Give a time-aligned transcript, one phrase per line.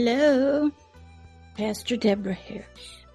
[0.00, 0.70] Hello,
[1.56, 2.64] Pastor Deborah here,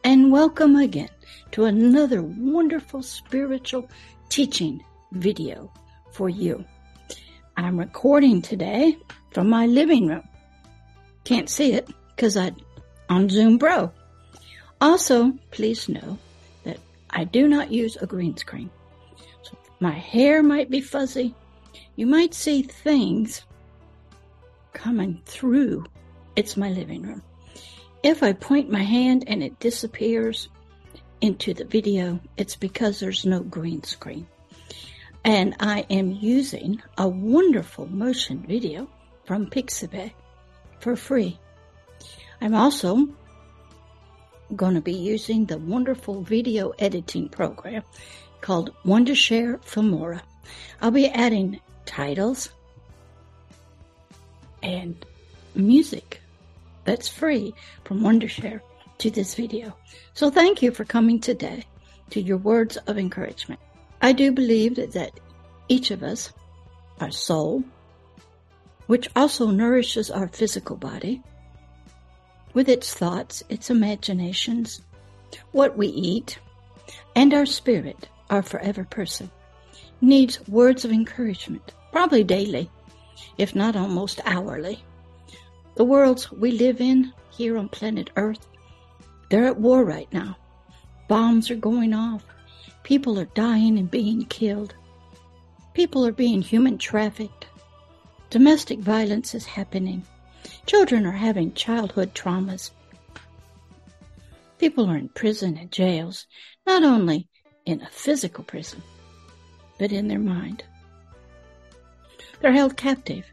[0.04, 1.08] and welcome again
[1.52, 3.90] to another wonderful spiritual
[4.28, 5.72] teaching video
[6.12, 6.66] for you.
[7.56, 8.98] I'm recording today
[9.32, 10.28] from my living room.
[11.24, 12.52] Can't see it because I
[13.08, 13.90] on Zoom Pro.
[14.82, 16.18] Also, please know
[16.66, 16.80] that
[17.10, 18.70] I do not use a green screen.
[19.44, 21.34] So my hair might be fuzzy.
[21.96, 23.46] You might see things
[24.74, 25.86] coming through.
[26.36, 27.22] It's my living room.
[28.02, 30.50] If I point my hand and it disappears
[31.22, 34.28] into the video, it's because there's no green screen.
[35.24, 38.90] And I am using a wonderful motion video
[39.26, 40.12] from Pixabay
[40.80, 41.40] for free.
[42.42, 43.08] I'm also
[44.54, 47.84] going to be using the wonderful video editing program
[48.42, 50.22] called Wondershare Filmora.
[50.82, 52.50] I'll be adding titles
[54.62, 55.06] and
[55.56, 56.20] music
[56.86, 57.54] that's free
[57.86, 58.62] from Wondershare
[59.00, 59.76] to this video.
[60.14, 61.66] So thank you for coming today
[62.12, 63.60] to your words of encouragement.
[64.02, 65.20] I do believe that, that
[65.70, 66.34] each of us,
[67.00, 67.64] our soul,
[68.88, 71.22] which also nourishes our physical body,
[72.54, 74.82] with its thoughts, its imaginations,
[75.52, 76.38] what we eat,
[77.16, 79.32] and our spirit, our forever person,
[80.02, 82.70] needs words of encouragement, probably daily,
[83.38, 84.84] if not almost hourly.
[85.76, 88.48] The worlds we live in here on planet Earth,
[89.30, 90.38] they're at war right now.
[91.08, 92.24] Bombs are going off.
[92.84, 94.76] People are dying and being killed.
[95.74, 97.48] People are being human trafficked.
[98.30, 100.04] Domestic violence is happening.
[100.68, 102.70] Children are having childhood traumas.
[104.60, 106.28] People are in prison and jails,
[106.68, 107.28] not only
[107.66, 108.82] in a physical prison,
[109.80, 110.64] but in their mind.
[112.40, 113.26] They're held captive,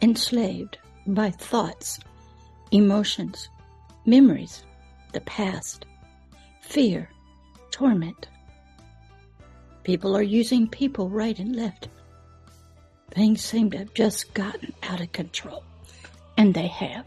[0.00, 2.00] enslaved by thoughts,
[2.70, 3.48] emotions,
[4.04, 4.64] memories,
[5.12, 5.86] the past,
[6.60, 7.08] fear,
[7.70, 8.28] torment.
[9.84, 11.88] People are using people right and left.
[13.10, 15.62] Things seem to have just gotten out of control.
[16.36, 17.06] And they have.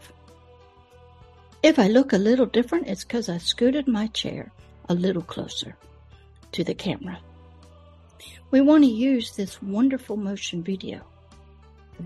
[1.62, 4.50] If I look a little different, it's because I scooted my chair
[4.88, 5.76] a little closer
[6.52, 7.20] to the camera.
[8.50, 11.02] We want to use this wonderful motion video,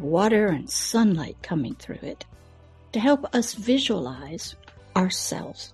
[0.03, 2.25] water and sunlight coming through it,
[2.93, 4.55] to help us visualize
[4.97, 5.73] ourselves.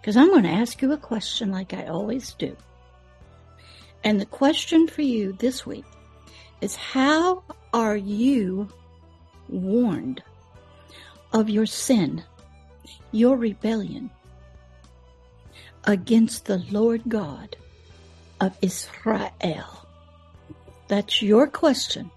[0.00, 2.56] Because I'm going to ask you a question like I always do.
[4.04, 5.84] And the question for you this week
[6.60, 7.42] is how
[7.74, 8.68] are you
[9.48, 10.22] warned
[11.32, 12.22] of your sin,
[13.12, 14.10] your rebellion
[15.84, 17.56] against the Lord God
[18.40, 19.86] of Israel?
[20.86, 22.10] That's your question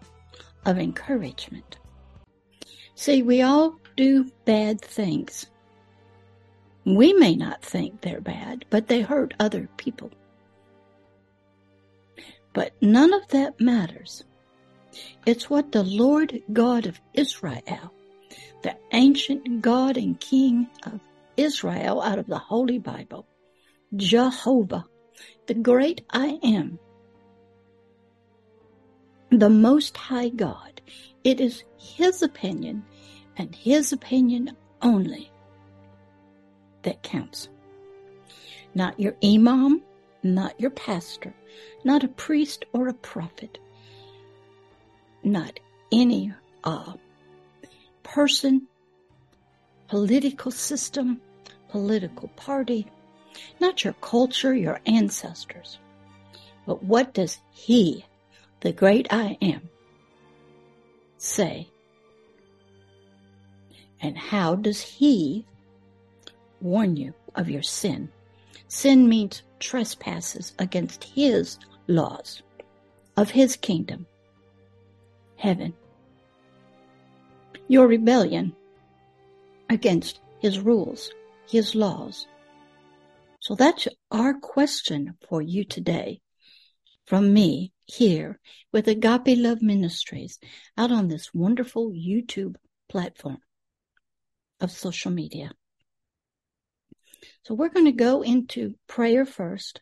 [0.66, 1.78] of encouragement.
[2.96, 5.48] See, we all do bad things.
[6.86, 10.12] We may not think they're bad, but they hurt other people.
[12.54, 14.24] But none of that matters.
[15.26, 17.94] It's what the Lord God of Israel,
[18.64, 21.00] the ancient God and King of
[21.38, 23.26] Israel out of the Holy Bible,
[23.96, 24.86] Jehovah,
[25.48, 26.80] the great I am,
[29.32, 30.82] the Most High God.
[31.24, 32.84] It is His opinion
[33.38, 35.32] and His opinion only
[36.84, 37.48] that counts.
[38.76, 39.82] Not your imam,
[40.24, 41.34] not your pastor,
[41.84, 43.58] not a priest or a prophet,
[45.24, 45.60] not
[45.92, 46.94] any uh,
[48.04, 48.68] person,
[49.88, 51.22] political system,
[51.70, 52.88] political party,
[53.60, 55.80] not your culture, your ancestors.
[56.66, 58.06] But what does He,
[58.62, 59.70] the great I am,
[61.18, 61.68] say?
[64.02, 65.46] And how does He
[66.62, 68.10] warn you of your sin?
[68.68, 72.44] Sin means trespasses against His laws
[73.18, 74.06] of His kingdom,
[75.36, 75.74] heaven.
[77.68, 78.56] Your rebellion
[79.70, 81.12] against His rules,
[81.50, 82.28] His laws.
[83.40, 86.22] So that's our question for you today
[87.08, 88.40] from me here
[88.72, 90.40] with Agape Love Ministries
[90.78, 92.56] out on this wonderful YouTube
[92.88, 93.40] platform
[94.62, 95.52] of social media.
[97.44, 99.82] So we're going to go into prayer first,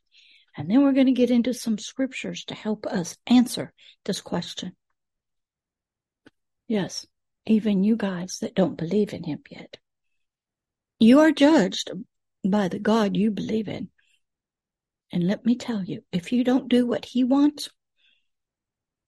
[0.57, 3.73] and then we're going to get into some scriptures to help us answer
[4.05, 4.75] this question.
[6.67, 7.05] Yes,
[7.45, 9.77] even you guys that don't believe in him yet.
[10.99, 11.91] You are judged
[12.43, 13.89] by the God you believe in.
[15.11, 17.69] And let me tell you, if you don't do what he wants,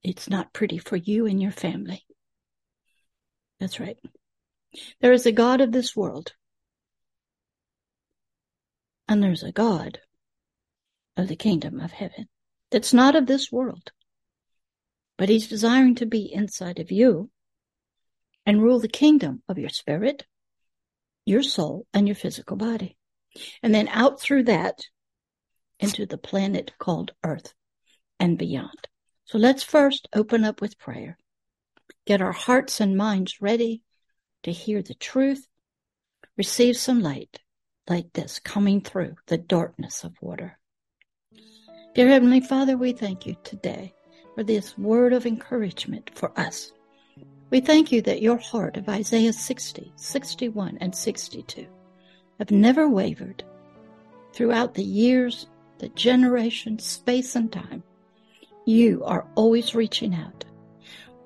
[0.03, 2.03] it's not pretty for you and your family.
[3.59, 3.97] That's right.
[5.01, 6.33] There is a God of this world,
[9.07, 9.99] and there's a God
[11.17, 12.27] of the kingdom of heaven
[12.71, 13.91] that's not of this world,
[15.17, 17.29] but he's desiring to be inside of you
[18.45, 20.25] and rule the kingdom of your spirit,
[21.25, 22.97] your soul, and your physical body.
[23.61, 24.79] And then out through that
[25.79, 27.53] into the planet called Earth
[28.19, 28.87] and beyond.
[29.31, 31.17] So let's first open up with prayer.
[32.05, 33.81] Get our hearts and minds ready
[34.43, 35.47] to hear the truth,
[36.35, 37.39] receive some light
[37.87, 40.59] like this coming through the darkness of water.
[41.95, 43.93] Dear Heavenly Father, we thank you today
[44.35, 46.73] for this word of encouragement for us.
[47.51, 51.67] We thank you that your heart of Isaiah 60, 61, and 62
[52.37, 53.45] have never wavered
[54.33, 57.81] throughout the years, the generations, space, and time.
[58.71, 60.45] You are always reaching out,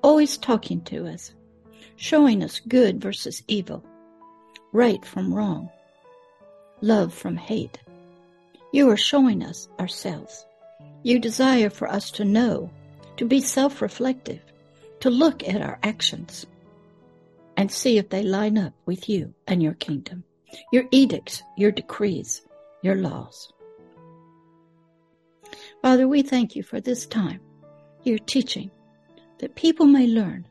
[0.02, 1.32] always talking to us,
[1.94, 3.84] showing us good versus evil,
[4.72, 5.70] right from wrong,
[6.80, 7.78] love from hate.
[8.72, 10.44] You are showing us ourselves.
[11.04, 12.68] You desire for us to know,
[13.16, 14.40] to be self reflective,
[14.98, 16.46] to look at our actions
[17.56, 20.24] and see if they line up with you and your kingdom,
[20.72, 22.42] your edicts, your decrees,
[22.82, 23.52] your laws.
[25.82, 27.40] Father, we thank you for this time,
[28.02, 28.70] your teaching,
[29.38, 30.46] that people may learn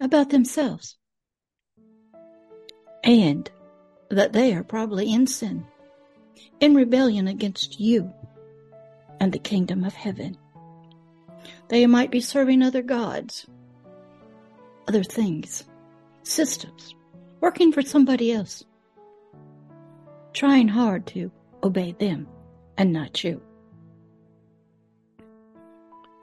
[0.00, 0.96] about themselves
[3.04, 3.50] and
[4.10, 5.66] that they are probably in sin,
[6.60, 8.12] in rebellion against you
[9.20, 10.36] and the kingdom of heaven.
[11.68, 13.46] They might be serving other gods,
[14.86, 15.64] other things,
[16.22, 16.94] systems,
[17.40, 18.64] working for somebody else,
[20.32, 21.30] trying hard to
[21.62, 22.26] obey them
[22.76, 23.40] and not you.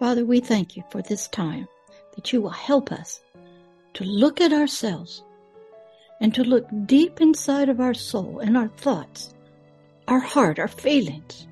[0.06, 1.68] Father, we thank you for this time
[2.14, 3.22] that you will help us
[3.96, 5.24] to look at ourselves
[6.22, 9.34] and to look deep inside of our soul and our thoughts,
[10.08, 11.48] our heart, our feelings,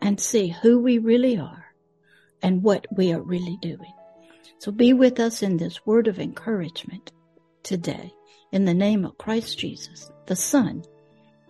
[0.00, 1.66] and see who we really are
[2.40, 3.92] and what we are really doing.
[4.58, 7.12] So be with us in this word of encouragement
[7.62, 8.10] today
[8.52, 10.82] in the name of Christ Jesus, the Son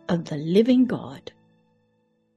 [0.08, 1.30] of the living God,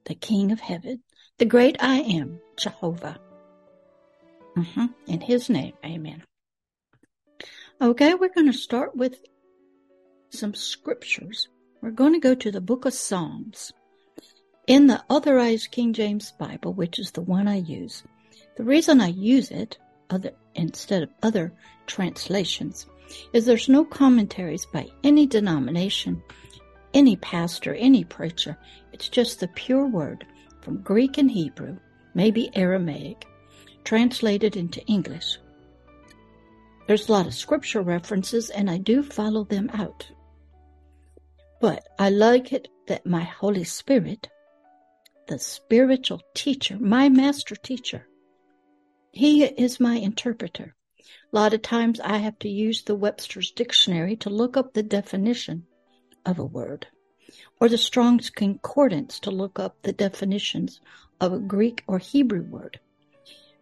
[0.04, 1.02] the King of heaven,
[1.40, 3.18] the great I am, Jehovah.
[4.58, 4.86] Mm-hmm.
[5.06, 6.22] In his name, amen.
[7.80, 9.24] Okay, we're going to start with
[10.28, 11.48] some scriptures.
[11.80, 13.72] We're going to go to the book of Psalms.
[14.66, 18.02] In the Authorized King James Bible, which is the one I use,
[18.58, 19.78] the reason I use it
[20.10, 21.54] other, instead of other
[21.86, 22.84] translations
[23.32, 26.22] is there's no commentaries by any denomination,
[26.92, 28.58] any pastor, any preacher.
[28.92, 30.26] It's just the pure word
[30.62, 31.78] from Greek and Hebrew,
[32.14, 33.26] maybe Aramaic,
[33.84, 35.38] translated into English.
[36.86, 40.10] There's a lot of scripture references, and I do follow them out.
[41.60, 44.28] But I like it that my Holy Spirit,
[45.28, 48.06] the spiritual teacher, my master teacher,
[49.12, 50.74] he is my interpreter.
[51.32, 54.82] A lot of times I have to use the Webster's dictionary to look up the
[54.82, 55.66] definition
[56.24, 56.86] of a word
[57.60, 60.80] or the Strong's Concordance to look up the definitions
[61.20, 62.80] of a Greek or Hebrew word.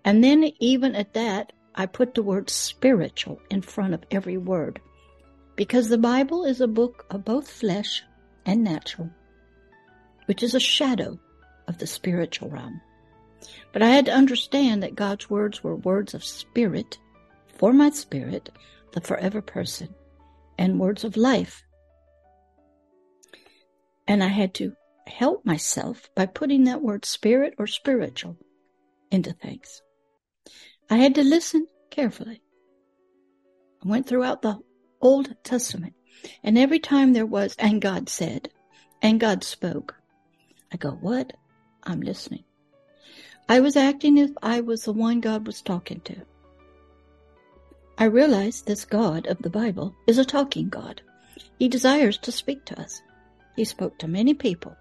[0.04, 4.80] And then, even at that, I put the word spiritual in front of every word
[5.56, 8.02] because the Bible is a book of both flesh
[8.46, 9.10] and natural,
[10.26, 11.18] which is a shadow
[11.66, 12.80] of the spiritual realm.
[13.72, 16.98] But I had to understand that God's words were words of spirit
[17.48, 18.50] for my spirit,
[18.92, 19.94] the forever person,
[20.56, 21.64] and words of life
[24.08, 24.72] and I had to
[25.06, 28.36] help myself by putting that word spirit or spiritual
[29.10, 29.82] into things.
[30.90, 32.42] I had to listen carefully.
[33.84, 34.58] I went throughout the
[35.00, 35.92] Old Testament,
[36.42, 38.48] and every time there was, and God said,
[39.02, 39.94] and God spoke,
[40.72, 41.34] I go, what?
[41.84, 42.44] I'm listening.
[43.48, 46.16] I was acting if I was the one God was talking to.
[47.98, 51.02] I realized this God of the Bible is a talking God.
[51.58, 53.00] He desires to speak to us.
[53.58, 54.76] He spoke to many people.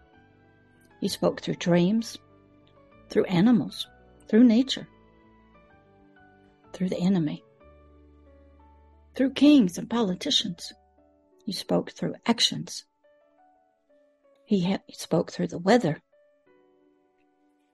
[1.01, 2.15] He spoke through dreams,
[3.09, 3.87] through animals,
[4.27, 4.87] through nature,
[6.73, 7.43] through the enemy,
[9.15, 10.73] through kings and politicians.
[11.43, 12.85] He spoke through actions.
[14.45, 15.99] He, ha- he spoke through the weather.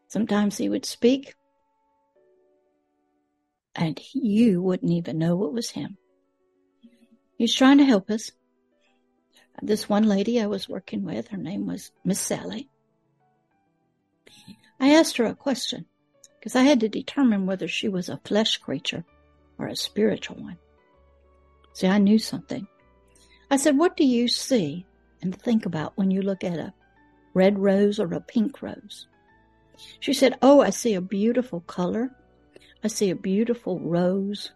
[0.08, 1.36] Sometimes he would speak
[3.76, 5.98] and you wouldn't even know it was him.
[7.38, 8.32] He's trying to help us
[9.62, 12.70] this one lady I was working with, her name was Miss Sally.
[14.80, 15.86] I asked her a question
[16.40, 19.06] because I had to determine whether she was a flesh creature
[19.58, 20.58] or a spiritual one.
[21.74, 22.68] See, I knew something.
[23.50, 24.86] I said, What do you see
[25.22, 26.74] and think about when you look at a
[27.34, 29.08] red rose or a pink rose?
[30.00, 32.12] She said, Oh, I see a beautiful color.
[32.84, 34.52] I see a beautiful rose.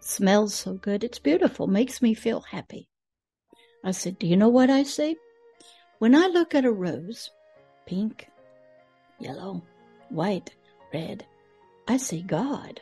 [0.00, 1.04] Smells so good.
[1.04, 1.66] It's beautiful.
[1.66, 2.88] Makes me feel happy.
[3.84, 5.16] I said, Do you know what I see?
[5.98, 7.30] When I look at a rose,
[7.86, 8.28] pink,
[9.18, 9.62] yellow,
[10.10, 10.54] white,
[10.92, 11.24] red,
[11.86, 12.80] I see God.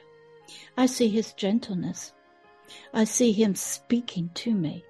[0.76, 2.12] I see His gentleness.
[2.92, 4.84] I see Him speaking to me.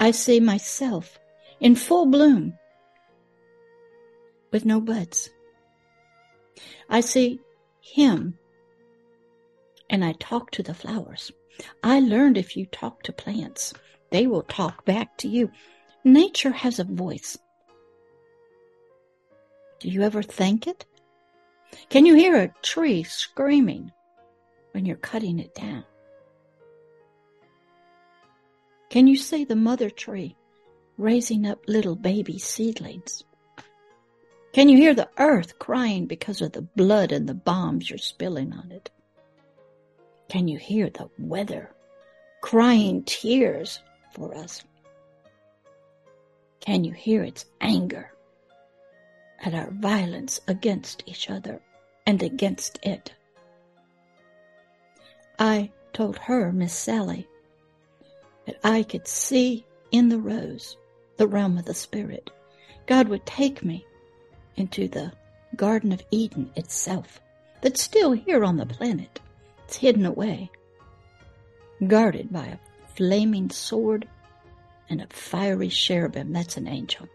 [0.00, 1.18] I see myself
[1.60, 2.58] in full bloom
[4.50, 5.30] with no buds.
[6.88, 7.40] I see
[7.80, 8.38] Him
[9.88, 11.30] and I talk to the flowers.
[11.82, 13.74] I learned if you talk to plants,
[14.12, 15.50] they will talk back to you.
[16.04, 17.38] Nature has a voice.
[19.80, 20.84] Do you ever thank it?
[21.88, 23.90] Can you hear a tree screaming
[24.72, 25.84] when you're cutting it down?
[28.90, 30.36] Can you see the mother tree
[30.98, 33.24] raising up little baby seedlings?
[34.52, 38.52] Can you hear the earth crying because of the blood and the bombs you're spilling
[38.52, 38.90] on it?
[40.28, 41.70] Can you hear the weather
[42.42, 43.80] crying tears
[44.12, 44.62] for us?
[46.60, 48.12] Can you hear its anger
[49.42, 51.60] at our violence against each other
[52.06, 53.12] and against it?
[55.38, 57.26] I told her, Miss Sally,
[58.46, 60.76] that I could see in the rose
[61.16, 62.30] the realm of the Spirit.
[62.86, 63.84] God would take me
[64.56, 65.12] into the
[65.56, 67.20] Garden of Eden itself,
[67.60, 69.20] that's still here on the planet.
[69.64, 70.50] It's hidden away,
[71.86, 72.58] guarded by a
[72.96, 74.08] flaming sword
[74.88, 76.32] and a fiery cherubim.
[76.32, 77.08] That's an angel.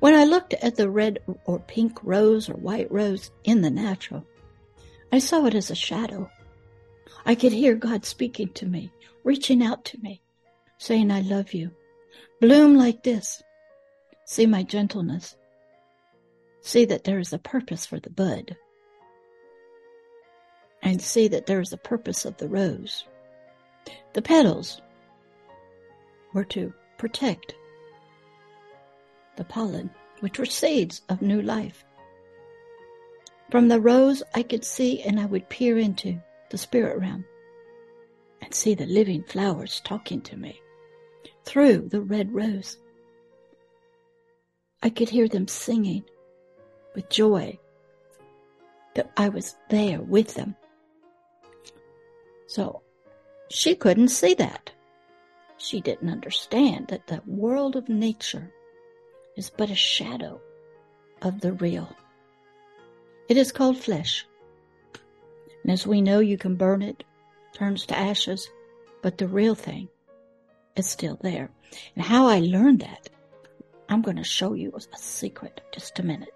[0.00, 4.26] When I looked at the red or pink rose or white rose in the natural,
[5.12, 6.30] I saw it as a shadow.
[7.24, 8.92] I could hear God speaking to me,
[9.22, 10.20] reaching out to me
[10.78, 11.70] saying, I love you.
[12.40, 13.42] Bloom like this.
[14.26, 15.36] See my gentleness.
[16.60, 18.56] See that there is a purpose for the bud.
[20.82, 23.04] And see that there is a purpose of the rose.
[24.12, 24.82] The petals
[26.34, 27.54] were to protect
[29.36, 31.84] the pollen, which were seeds of new life.
[33.50, 37.24] From the rose, I could see and I would peer into the spirit realm
[38.42, 40.60] and see the living flowers talking to me
[41.44, 42.78] through the red rose.
[44.82, 46.04] I could hear them singing
[46.94, 47.58] with joy
[48.94, 50.56] that I was there with them.
[52.46, 52.82] So
[53.48, 54.70] she couldn't see that.
[55.64, 58.52] She didn't understand that the world of nature
[59.34, 60.38] is but a shadow
[61.22, 61.88] of the real.
[63.30, 64.26] It is called flesh.
[65.62, 67.02] And as we know, you can burn it,
[67.54, 68.46] turns to ashes,
[69.00, 69.88] but the real thing
[70.76, 71.48] is still there.
[71.96, 73.08] And how I learned that,
[73.88, 76.34] I'm going to show you a secret just a minute.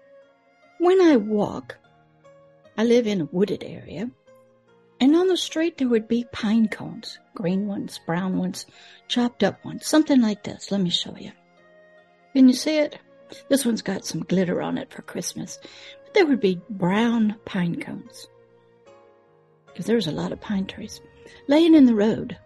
[0.79, 1.77] When I walk,
[2.75, 4.09] I live in a wooded area,
[4.99, 8.65] and on the street there would be pine cones, green ones, brown ones,
[9.07, 10.71] chopped up ones, something like this.
[10.71, 11.31] Let me show you.
[12.33, 12.99] Can you see it?
[13.47, 15.59] This one's got some glitter on it for Christmas.
[16.03, 18.27] But there would be brown pine cones.
[19.67, 20.99] Because there's a lot of pine trees
[21.47, 22.37] laying in the road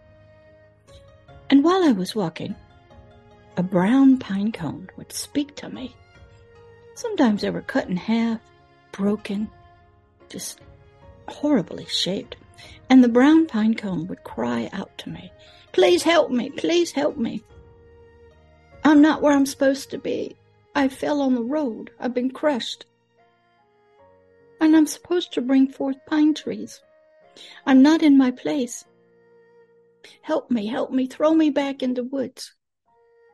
[1.50, 2.54] and while I was walking,
[3.56, 5.94] a brown pine cone would speak to me.
[6.94, 8.40] Sometimes they were cut in half,
[8.92, 9.48] broken,
[10.28, 10.60] just
[11.28, 12.36] horribly shaped.
[12.90, 15.32] And the brown pine cone would cry out to me,
[15.72, 17.42] Please help me, please help me.
[18.84, 20.36] I'm not where I'm supposed to be.
[20.74, 21.90] I fell on the road.
[21.98, 22.86] I've been crushed.
[24.60, 26.80] And I'm supposed to bring forth pine trees.
[27.66, 28.84] I'm not in my place.
[30.22, 32.54] Help me, help me, throw me back in the woods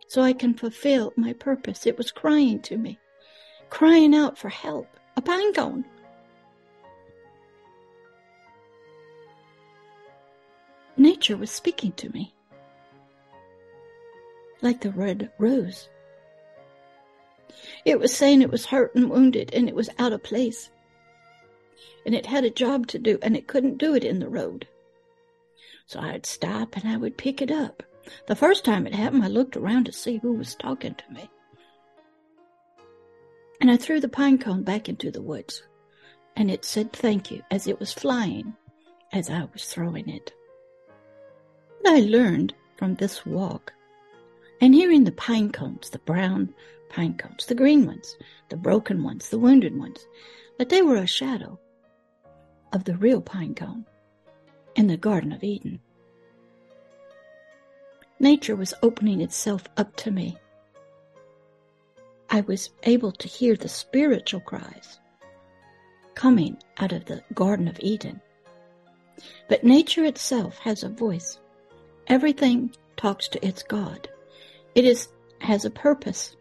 [0.06, 1.86] so I can fulfill my purpose.
[1.86, 2.98] It was crying to me,
[3.68, 4.88] crying out for help.
[5.16, 5.84] A pine cone.
[11.00, 12.34] Nature was speaking to me
[14.60, 15.88] like the red rose.
[17.86, 20.68] It was saying it was hurt and wounded and it was out of place.
[22.04, 24.68] And it had a job to do and it couldn't do it in the road.
[25.86, 27.82] So I'd stop and I would pick it up.
[28.26, 31.30] The first time it happened, I looked around to see who was talking to me.
[33.58, 35.62] And I threw the pine cone back into the woods.
[36.36, 38.52] And it said thank you as it was flying
[39.14, 40.34] as I was throwing it.
[41.80, 43.72] What I learned from this walk
[44.60, 46.52] and hearing the pine cones, the brown
[46.90, 48.16] pine cones, the green ones,
[48.50, 50.06] the broken ones, the wounded ones,
[50.58, 51.58] that they were a shadow
[52.74, 53.86] of the real pine cone
[54.76, 55.80] in the Garden of Eden.
[58.18, 60.36] Nature was opening itself up to me.
[62.28, 65.00] I was able to hear the spiritual cries
[66.14, 68.20] coming out of the Garden of Eden.
[69.48, 71.38] But nature itself has a voice.
[72.06, 74.08] Everything talks to its God.
[74.74, 75.08] It is
[75.40, 76.36] has a purpose.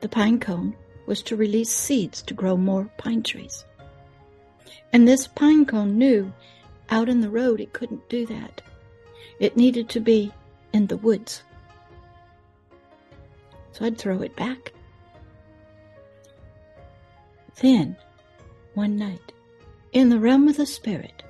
[0.00, 0.74] The pine cone
[1.06, 3.64] was to release seeds to grow more pine trees.
[4.92, 6.32] And this pine cone knew
[6.90, 8.62] out in the road it couldn't do that.
[9.38, 10.32] It needed to be
[10.72, 11.42] in the woods.
[13.72, 14.72] So I'd throw it back.
[17.60, 17.96] Then,
[18.74, 19.32] one night,
[19.92, 21.22] in the realm of the Spirit,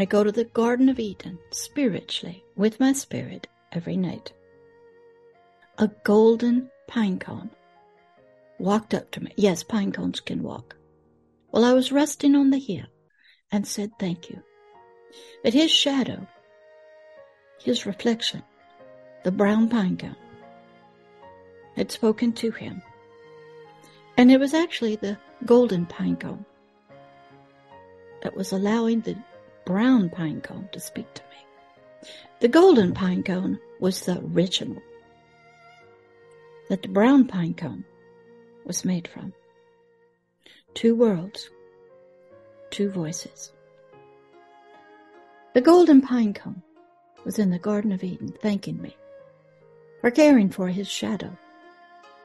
[0.00, 4.32] I go to the Garden of Eden spiritually with my spirit every night.
[5.78, 7.50] A golden pine cone
[8.58, 9.32] walked up to me.
[9.36, 10.76] Yes, pine cones can walk.
[11.50, 12.86] Well, I was resting on the hill
[13.50, 14.40] and said thank you.
[15.42, 16.28] But his shadow,
[17.58, 18.44] his reflection,
[19.24, 20.16] the brown pine cone,
[21.74, 22.82] had spoken to him.
[24.16, 26.44] And it was actually the golden pine cone
[28.22, 29.16] that was allowing the
[29.68, 32.08] brown pine cone to speak to me.
[32.40, 34.82] The golden pine cone was the original
[36.70, 37.84] that the brown pine cone
[38.64, 39.34] was made from.
[40.72, 41.50] Two worlds,
[42.70, 43.52] two voices.
[45.52, 46.62] The golden pine cone
[47.26, 48.96] was in the Garden of Eden thanking me
[50.00, 51.36] for caring for his shadow,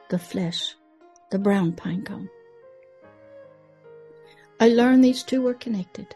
[0.08, 0.74] the flesh,
[1.30, 2.30] the brown pine cone.
[4.58, 6.14] I learned these two were connected,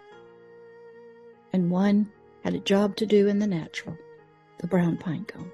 [1.52, 2.10] and one
[2.44, 3.96] had a job to do in the natural,
[4.58, 5.50] the brown pine cone,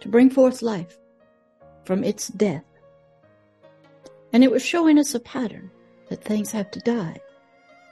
[0.00, 0.98] to bring forth life
[1.84, 2.64] from its death
[4.36, 5.70] and it was showing us a pattern
[6.10, 7.18] that things have to die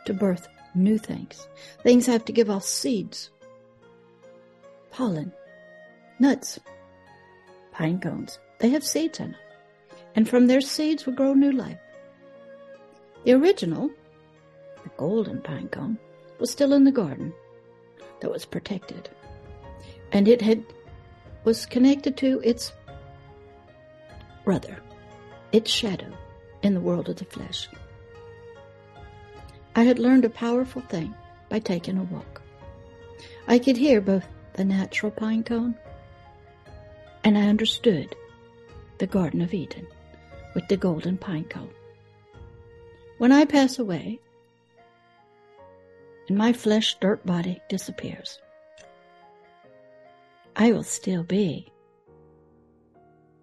[0.04, 1.48] to birth new things.
[1.83, 3.30] Things have to give off seeds,
[4.90, 5.33] pollen,
[6.18, 6.61] nuts,
[7.72, 8.38] pine cones.
[8.59, 9.40] They have seeds in them.
[10.16, 11.80] And from their seeds will grow new life.
[13.24, 13.90] The original,
[14.83, 15.98] the golden pine cone,
[16.44, 17.33] was still in the garden
[18.20, 19.09] that was protected.
[20.12, 20.62] And it had
[21.44, 22.70] was connected to its
[24.44, 24.76] brother,
[25.52, 26.12] its shadow,
[26.62, 27.66] in the world of the flesh.
[29.74, 31.14] I had learned a powerful thing
[31.48, 32.42] by taking a walk.
[33.48, 35.74] I could hear both the natural pine cone
[37.24, 38.14] and I understood
[38.98, 39.87] the Garden of Eden
[40.54, 41.72] with the golden pine cone.
[43.16, 44.20] When I pass away
[46.28, 48.40] and my flesh dirt body disappears,
[50.56, 51.72] I will still be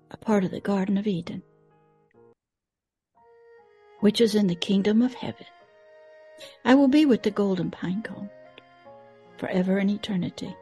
[0.09, 1.43] a part of the Garden of Eden
[4.01, 5.45] which is in the kingdom of heaven.
[6.65, 8.29] I will be with the golden pine cone
[9.37, 10.55] forever and eternity.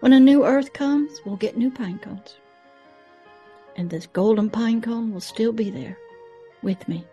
[0.00, 2.36] When a new earth comes, we'll get new pine cones.
[3.76, 5.96] And this golden pine cone will still be there
[6.62, 7.04] with me,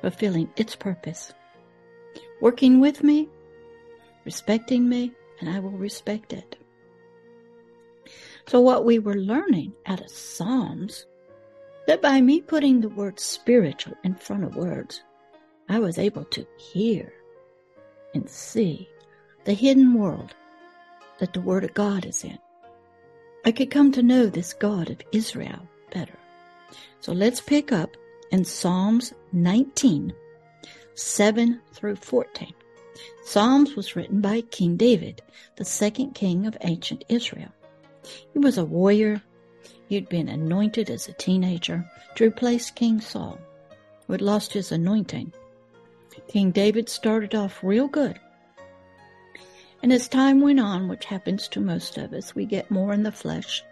[0.00, 1.32] fulfilling its purpose,
[2.40, 3.28] working with me,
[4.24, 6.56] respecting me, and I will respect it.
[8.46, 11.06] So what we were learning out of Psalms
[11.86, 15.02] that by me putting the word spiritual in front of words,
[15.68, 17.12] I was able to hear
[18.14, 18.88] and see
[19.44, 20.34] the hidden world
[21.18, 22.38] that the Word of God is in.
[23.44, 26.18] I could come to know this God of Israel better.
[27.00, 27.96] So let's pick up
[28.30, 30.12] in Psalms 19,
[30.94, 32.54] 7 through 14.
[33.24, 35.22] Psalms was written by King David,
[35.56, 37.52] the second king of ancient Israel.
[38.32, 39.22] He was a warrior,
[39.88, 43.38] He'd been anointed as a teenager to replace King Saul,
[44.06, 45.32] who had lost his anointing.
[46.28, 48.18] King David started off real good.
[49.82, 53.02] And as time went on, which happens to most of us, we get more in
[53.02, 53.62] the flesh.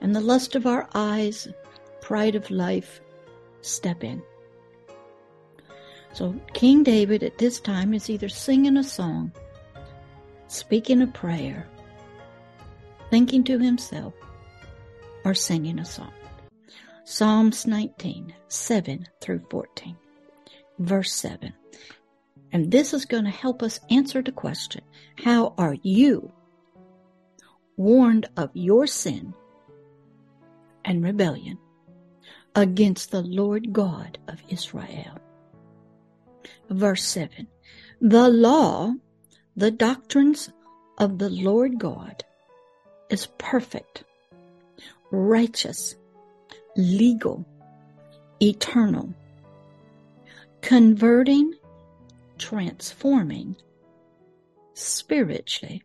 [0.00, 1.48] And the lust of our eyes,
[2.00, 3.00] pride of life,
[3.60, 4.22] step in.
[6.12, 9.32] So King David at this time is either singing a song,
[10.48, 11.68] speaking a prayer,
[13.10, 14.14] thinking to himself,
[15.24, 16.12] or singing a song.
[17.04, 19.96] Psalms 19, 7 through 14.
[20.78, 21.52] Verse 7.
[22.52, 24.82] And this is going to help us answer the question
[25.16, 26.32] How are you
[27.76, 29.32] warned of your sin
[30.84, 31.58] and rebellion
[32.54, 35.18] against the Lord God of Israel?
[36.70, 37.48] Verse 7.
[38.00, 38.94] The law,
[39.56, 40.50] the doctrines
[40.98, 42.24] of the Lord God
[43.10, 44.04] is perfect
[45.10, 45.96] righteous,
[46.76, 47.44] legal,
[48.40, 49.12] eternal,
[50.62, 51.52] converting,
[52.38, 53.56] transforming,
[54.74, 55.82] spiritually,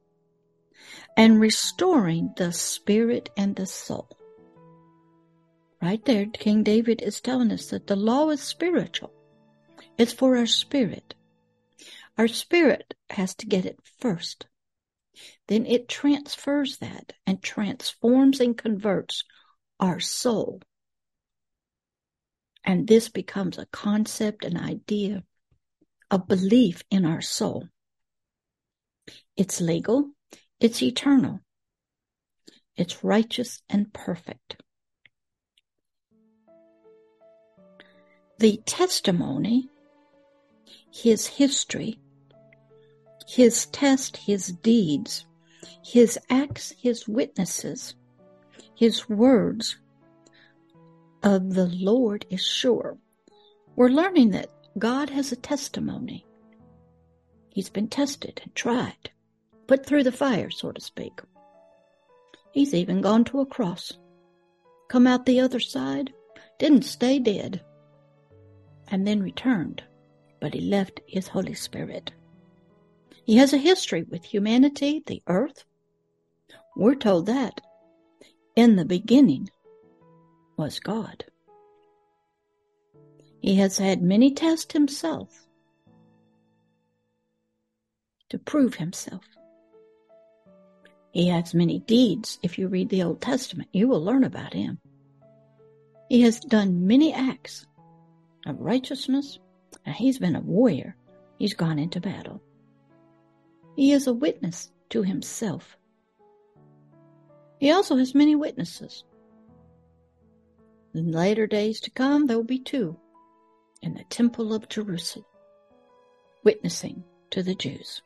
[1.17, 4.07] and restoring the spirit and the soul.
[5.81, 9.14] Right there, King David is telling us that the law is spiritual.
[9.97, 11.15] It's for our spirit.
[12.17, 14.47] Our spirit has to get it first.
[15.47, 19.23] Then it transfers that and transforms and converts
[19.79, 20.61] our soul.
[22.63, 25.23] And this becomes a concept, an idea,
[26.11, 27.67] a belief in our soul.
[29.37, 30.11] It's legal,
[30.59, 31.39] it's eternal,
[32.75, 34.57] it's righteous and perfect.
[38.39, 39.69] The testimony,
[40.95, 41.99] his history,
[43.27, 45.25] his test, his deeds,
[45.83, 47.95] his acts, his witnesses,
[48.75, 49.77] his words
[51.21, 52.97] of the Lord is sure.
[53.75, 56.25] We're learning that God has a testimony.
[57.49, 59.09] He's been tested and tried,
[59.67, 61.19] put through the fire, so to speak.
[62.53, 63.91] He's even gone to a cross,
[64.87, 66.13] come out the other side,
[66.57, 67.61] didn't stay dead,
[68.87, 69.83] and then returned,
[70.39, 72.11] but he left his Holy Spirit.
[73.25, 75.65] He has a history with humanity, the earth.
[76.75, 77.61] We're told that
[78.55, 79.49] in the beginning
[80.57, 81.25] was God.
[83.41, 85.45] He has had many tests himself
[88.29, 89.23] to prove himself.
[91.11, 92.39] He has many deeds.
[92.43, 94.79] If you read the Old Testament, you will learn about him.
[96.09, 97.65] He has done many acts
[98.45, 99.39] of righteousness,
[99.85, 100.95] and he's been a warrior.
[101.37, 102.41] He's gone into battle.
[103.75, 105.77] He is a witness to himself.
[107.59, 109.03] He also has many witnesses.
[110.93, 112.97] In later days to come, there will be two
[113.81, 115.25] in the Temple of Jerusalem,
[116.43, 118.01] witnessing to the Jews.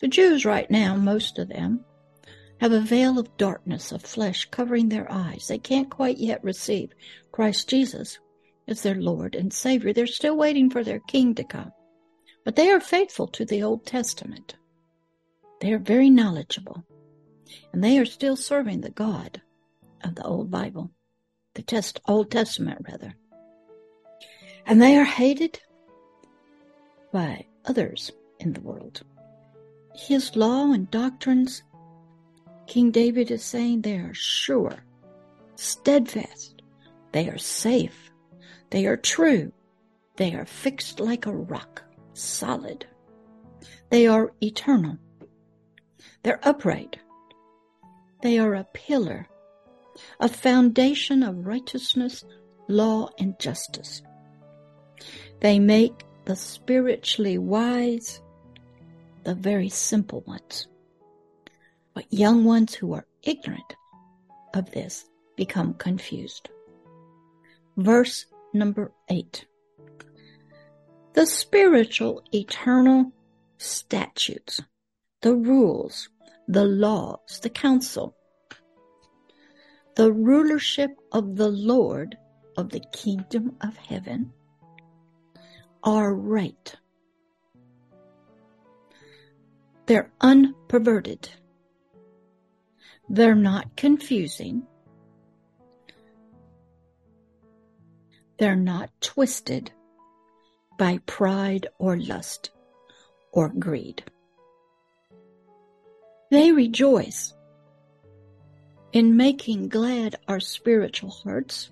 [0.00, 1.84] The Jews, right now, most of them,
[2.60, 5.46] have a veil of darkness of flesh covering their eyes.
[5.48, 6.92] They can't quite yet receive
[7.30, 8.18] Christ Jesus
[8.68, 9.92] as their Lord and Savior.
[9.92, 11.72] They're still waiting for their King to come.
[12.44, 14.56] But they are faithful to the Old Testament.
[15.60, 16.84] They are very knowledgeable.
[17.72, 19.42] And they are still serving the God
[20.02, 20.90] of the Old Bible,
[21.54, 23.14] the test, Old Testament, rather
[24.66, 25.60] and they are hated
[27.12, 29.02] by others in the world.
[29.94, 31.62] His law and doctrines,
[32.66, 34.76] King David is saying they are sure,
[35.56, 36.62] steadfast,
[37.12, 38.01] they are safe,
[38.72, 39.52] they are true,
[40.16, 41.82] they are fixed like a rock,
[42.14, 42.86] solid,
[43.90, 44.96] they are eternal,
[46.22, 46.96] they're upright,
[48.22, 49.28] they are a pillar,
[50.20, 52.24] a foundation of righteousness,
[52.66, 54.00] law, and justice.
[55.40, 58.22] They make the spiritually wise
[59.24, 60.66] the very simple ones.
[61.92, 63.76] But young ones who are ignorant
[64.54, 65.04] of this
[65.36, 66.48] become confused.
[67.76, 69.46] Verse number eight.
[71.14, 73.12] The spiritual eternal
[73.58, 74.60] statutes,
[75.20, 76.08] the rules,
[76.48, 78.16] the laws, the counsel,
[79.94, 82.16] the rulership of the Lord
[82.56, 84.32] of the kingdom of heaven
[85.82, 86.74] are right.
[89.86, 91.28] They're unperverted.
[93.08, 94.66] They're not confusing.
[98.42, 99.70] They're not twisted
[100.76, 102.50] by pride or lust
[103.30, 104.02] or greed.
[106.32, 107.34] They rejoice
[108.92, 111.70] in making glad our spiritual hearts,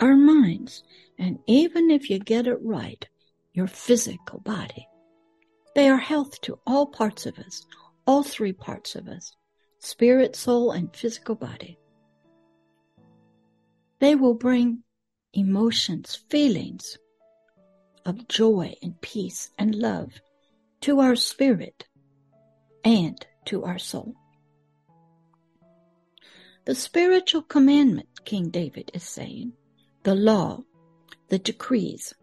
[0.00, 0.82] our minds,
[1.18, 3.08] and even if you get it right,
[3.54, 4.86] your physical body.
[5.74, 7.64] They are health to all parts of us,
[8.06, 9.34] all three parts of us
[9.78, 11.78] spirit, soul, and physical body.
[13.98, 14.82] They will bring
[15.32, 16.98] emotions, feelings
[18.04, 20.20] of joy and peace and love
[20.80, 21.86] to our spirit
[22.84, 24.14] and to our soul.
[26.64, 29.52] The spiritual commandment, King David is saying,
[30.02, 30.62] the law,
[31.28, 32.14] the decrees,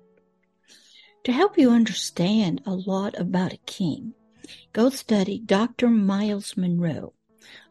[1.24, 4.14] to help you understand a lot about a king,
[4.74, 5.90] go study Dr.
[5.90, 7.14] Myles Munroe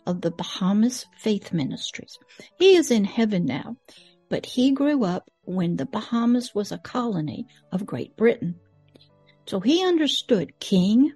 [0.07, 2.19] of the Bahamas Faith Ministries.
[2.59, 3.77] He is in heaven now,
[4.29, 8.57] but he grew up when the Bahamas was a colony of Great Britain.
[9.47, 11.13] So he understood king,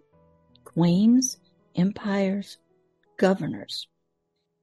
[0.65, 1.39] queens,
[1.75, 2.59] empires,
[3.17, 3.89] governors.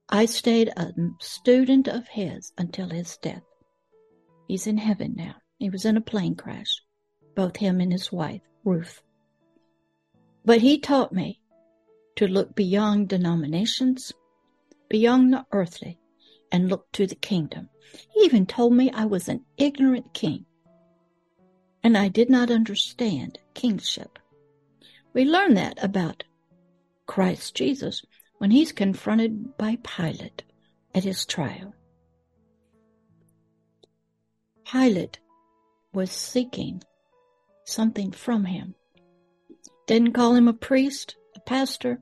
[0.08, 3.42] I stayed a student of his until his death.
[4.46, 5.34] He's in heaven now.
[5.58, 6.80] He was in a plane crash
[7.38, 9.00] both him and his wife, Ruth.
[10.44, 11.40] But he taught me
[12.16, 14.12] to look beyond denominations,
[14.88, 16.00] beyond the earthly,
[16.50, 17.68] and look to the kingdom.
[18.12, 20.44] He even told me I was an ignorant king,
[21.82, 24.18] and I did not understand kingship.
[25.12, 26.24] We learn that about
[27.06, 28.04] Christ Jesus
[28.38, 30.44] when he's confronted by Pilate
[30.94, 31.74] at his trial.
[34.70, 35.18] Pilate
[35.92, 36.82] was seeking
[37.64, 38.74] something from him.
[39.86, 42.00] Didn't call him a priest, a pastor,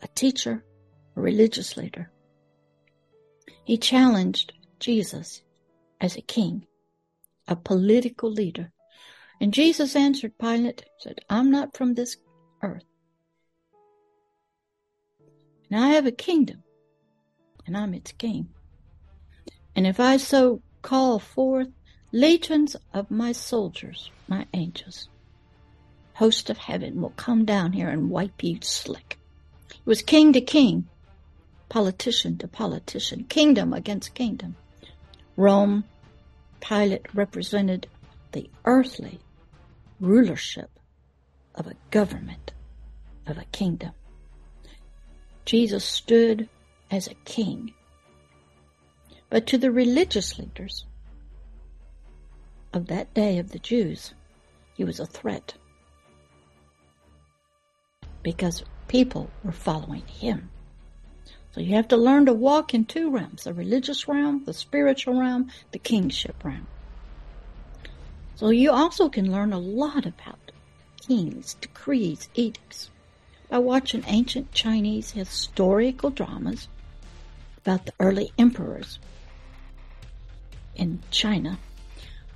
[0.00, 0.64] a teacher,
[1.16, 2.10] a religious leader.
[3.64, 5.42] He challenged Jesus
[6.00, 6.66] as a king,
[7.46, 8.72] a political leader.
[9.40, 12.16] And Jesus answered Pilate, said, I'm not from this
[12.62, 12.84] earth.
[15.70, 16.62] And I have a kingdom,
[17.66, 18.48] and I'm its king.
[19.76, 21.68] And if I so call forth
[22.12, 25.08] legions of my soldiers, my angels,
[26.14, 29.18] host of heaven will come down here and wipe you slick.
[29.70, 30.86] It was king to king,
[31.68, 34.56] politician to politician, kingdom against kingdom.
[35.40, 35.84] Rome,
[36.60, 37.86] Pilate represented
[38.32, 39.20] the earthly
[39.98, 40.68] rulership
[41.54, 42.52] of a government,
[43.26, 43.92] of a kingdom.
[45.46, 46.46] Jesus stood
[46.90, 47.72] as a king.
[49.30, 50.84] But to the religious leaders
[52.74, 54.12] of that day of the Jews,
[54.74, 55.54] he was a threat
[58.22, 60.50] because people were following him.
[61.52, 65.18] So you have to learn to walk in two realms the religious realm, the spiritual
[65.18, 66.66] realm, the kingship realm.
[68.36, 70.52] So you also can learn a lot about
[71.00, 72.90] kings, decrees, edicts
[73.48, 76.68] by watching ancient Chinese historical dramas
[77.58, 78.98] about the early emperors
[80.76, 81.58] in China.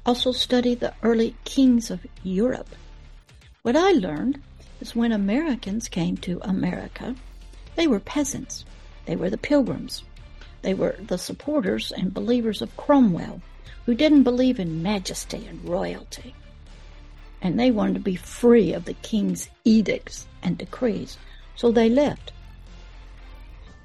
[0.04, 2.74] Also study the early kings of Europe.
[3.62, 4.42] What I learned
[4.80, 7.14] is when Americans came to America,
[7.76, 8.66] they were peasants.
[9.06, 10.02] They were the pilgrims.
[10.62, 13.42] They were the supporters and believers of Cromwell,
[13.86, 16.34] who didn't believe in majesty and royalty.
[17.42, 21.18] And they wanted to be free of the king's edicts and decrees,
[21.54, 22.32] so they left.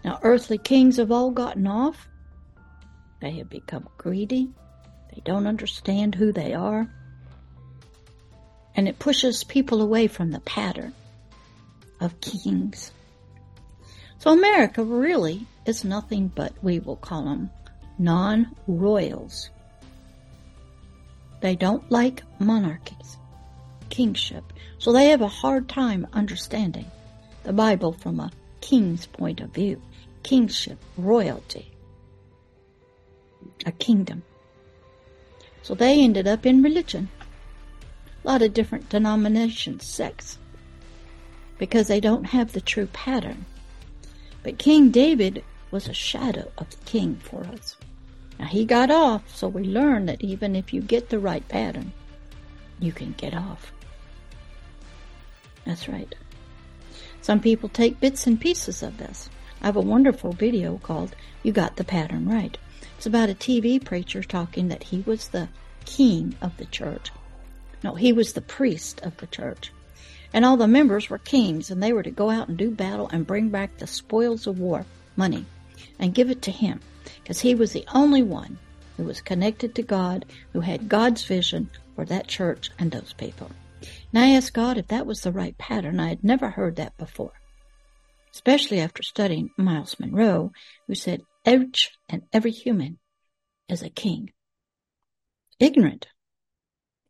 [0.06, 2.08] Now, earthly kings have all gotten off.
[3.22, 4.50] They have become greedy.
[5.14, 6.90] They don't understand who they are.
[8.76, 10.94] And it pushes people away from the pattern
[12.00, 12.94] of kings.
[14.20, 17.50] So America really is nothing but, we will call them,
[17.98, 19.50] non-royals.
[21.42, 23.18] They don't like monarchies,
[23.90, 24.44] kingship,
[24.78, 26.86] so they have a hard time understanding
[27.44, 29.82] the Bible from a king's point of view.
[30.22, 31.72] Kingship, royalty,
[33.66, 34.22] a kingdom.
[35.62, 37.08] So they ended up in religion.
[38.24, 40.38] A lot of different denominations, sects,
[41.58, 43.46] because they don't have the true pattern.
[44.50, 47.78] But King David was a shadow of the king for us.
[48.40, 51.94] Now he got off, so we learn that even if you get the right pattern,
[52.80, 53.72] you can get off.
[55.66, 56.16] That's right.
[57.22, 59.30] Some people take bits and pieces of this.
[59.62, 62.58] I have a wonderful video called You Got the Pattern Right.
[62.98, 65.50] It's about a TV preacher talking that he was the
[65.86, 67.12] king of the church.
[67.84, 69.72] No, he was the priest of the church.
[70.34, 73.10] And all the members were kings, and they were to go out and do battle
[73.12, 75.46] and bring back the spoils of war, money,
[75.98, 76.82] and give it to him,
[77.22, 78.60] because he was the only one
[78.98, 83.50] who was connected to God, who had God's vision for that church and those people.
[84.14, 86.00] And I asked God if that was the right pattern.
[86.00, 87.34] I had never heard that before,
[88.34, 90.52] especially after studying Myles Munroe,
[90.88, 93.00] who said each and every human
[93.68, 94.32] is a king.
[95.60, 96.08] Ignorant,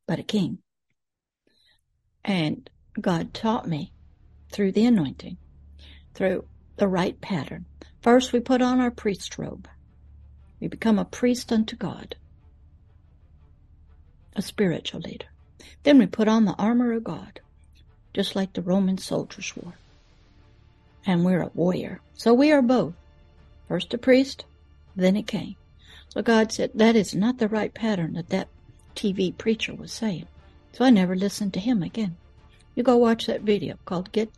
[0.07, 0.59] but a king.
[2.23, 3.91] And God taught me
[4.51, 5.37] through the anointing,
[6.13, 6.45] through
[6.77, 7.65] the right pattern.
[8.01, 9.67] First, we put on our priest robe.
[10.59, 12.15] We become a priest unto God,
[14.35, 15.27] a spiritual leader.
[15.83, 17.39] Then we put on the armor of God,
[18.13, 19.75] just like the Roman soldiers wore.
[21.05, 22.01] And we're a warrior.
[22.13, 22.93] So we are both.
[23.67, 24.45] First a priest,
[24.95, 25.55] then a king.
[26.09, 28.49] So God said, that is not the right pattern that that
[28.95, 30.27] TV preacher was saying.
[30.73, 32.17] So I never listened to him again.
[32.79, 34.31] You go watch that video called Get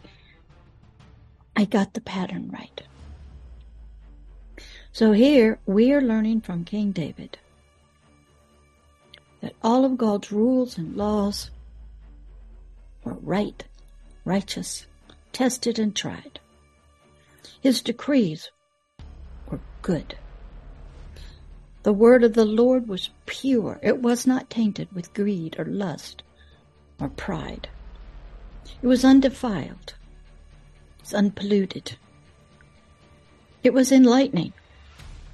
[1.56, 2.82] I Got the Pattern Right.
[4.92, 7.38] So here we are learning from King David
[9.42, 11.52] that all of God's rules and laws
[13.04, 13.64] were right,
[14.26, 14.88] righteous,
[15.32, 16.40] tested and tried.
[17.62, 18.50] His decrees
[19.52, 20.16] were good.
[21.84, 23.80] The word of the Lord was pure.
[23.84, 26.24] It was not tainted with greed or lust
[27.00, 27.70] or pride.
[28.82, 29.94] It was undefiled.
[31.00, 31.98] It's unpolluted.
[33.64, 34.54] It was enlightening.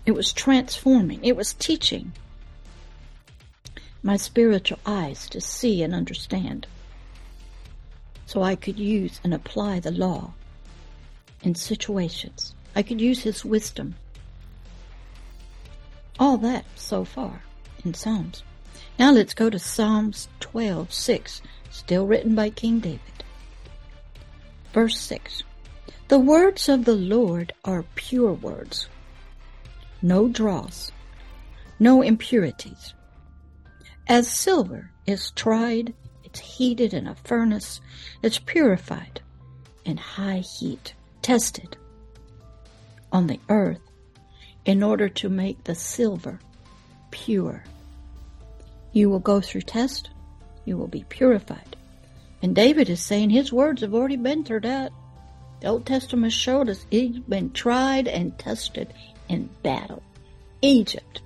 [0.06, 1.24] It was transforming.
[1.24, 2.14] It was teaching
[4.04, 6.68] my spiritual eyes to see and understand
[8.28, 10.34] so I could use and apply the law
[11.42, 12.54] in situations.
[12.76, 13.96] I could use his wisdom.
[16.20, 17.42] All that so far
[17.86, 18.44] in Psalms.
[19.00, 23.24] Now let's go to Psalms 12, 6, still written by King David.
[24.78, 25.42] Verse 6.
[26.08, 28.88] The words of the Lord are pure words,
[30.04, 30.92] no dross,
[31.80, 32.94] no impurities.
[34.08, 37.82] As silver is tried, it's heated in a furnace,
[38.22, 39.20] it's purified
[39.84, 41.76] in high heat, tested
[43.12, 43.82] on the earth
[44.64, 46.40] in order to make the silver
[47.10, 47.64] pure.
[48.92, 50.12] You will go through test,
[50.66, 51.77] you will be purified.
[52.42, 54.92] And David is saying his words have already been through that.
[55.60, 58.94] The Old Testament showed us he's been tried and tested
[59.28, 60.04] in battle.
[60.62, 61.22] Egypt.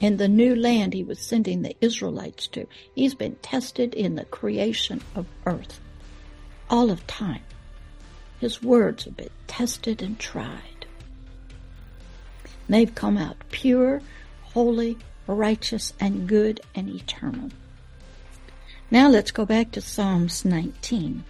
[0.00, 2.66] In the new land he was sending the Israelites to.
[2.94, 5.80] He's been tested in the creation of earth.
[6.68, 7.42] All of time.
[8.40, 10.86] His words have been tested and tried.
[12.68, 14.02] They've come out pure,
[14.42, 17.50] holy, righteous, and good and eternal.
[18.92, 21.24] Now let's go back to Psalms 19,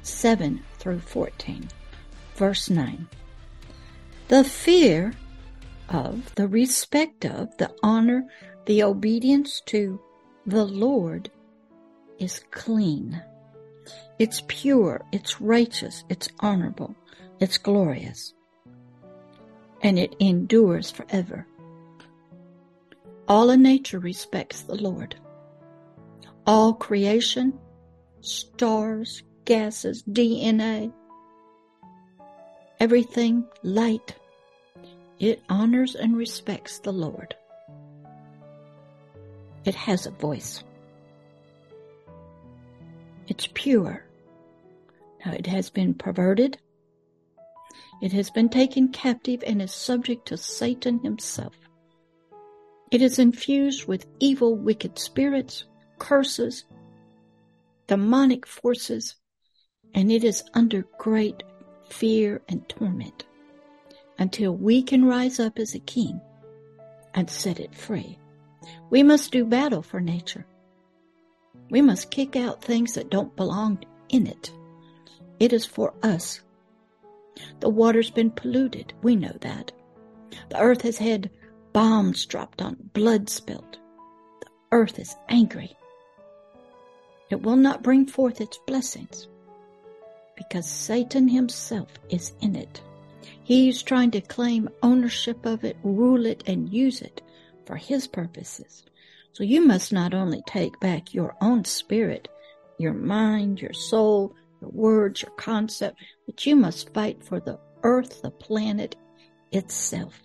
[0.00, 1.68] 7 through 14.
[2.34, 3.06] Verse 9.
[4.28, 5.12] The fear
[5.90, 8.24] of, the respect of, the honor,
[8.64, 10.00] the obedience to
[10.46, 11.30] the Lord
[12.18, 13.22] is clean.
[14.18, 16.96] It's pure, it's righteous, it's honorable,
[17.38, 18.32] it's glorious,
[19.82, 21.46] and it endures forever.
[23.28, 25.16] All of nature respects the Lord.
[26.46, 27.58] All creation,
[28.20, 30.92] stars, gases, DNA,
[32.78, 34.14] everything, light,
[35.18, 37.34] it honors and respects the Lord.
[39.64, 40.62] It has a voice.
[43.26, 44.04] It's pure.
[45.24, 46.58] Now it has been perverted.
[48.02, 51.54] It has been taken captive and is subject to Satan himself.
[52.90, 55.64] It is infused with evil, wicked spirits,
[55.98, 56.64] curses,
[57.86, 59.16] demonic forces,
[59.94, 61.42] and it is under great
[61.88, 63.24] fear and torment
[64.18, 66.20] until we can rise up as a king
[67.14, 68.18] and set it free.
[68.90, 70.46] We must do battle for nature.
[71.70, 74.52] We must kick out things that don't belong in it.
[75.40, 76.40] It is for us.
[77.60, 78.92] The water's been polluted.
[79.02, 79.72] We know that.
[80.50, 81.30] The earth has had
[81.72, 83.78] bombs dropped on, blood spilled.
[84.40, 85.76] The earth is angry.
[87.34, 89.26] It will not bring forth its blessings
[90.36, 92.80] because Satan himself is in it.
[93.42, 97.22] He's trying to claim ownership of it, rule it, and use it
[97.66, 98.84] for his purposes.
[99.32, 102.28] So you must not only take back your own spirit,
[102.78, 108.22] your mind, your soul, your words, your concept, but you must fight for the earth,
[108.22, 108.94] the planet
[109.50, 110.22] itself.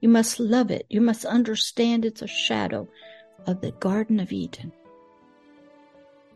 [0.00, 0.86] You must love it.
[0.88, 2.86] You must understand it's a shadow
[3.44, 4.72] of the Garden of Eden.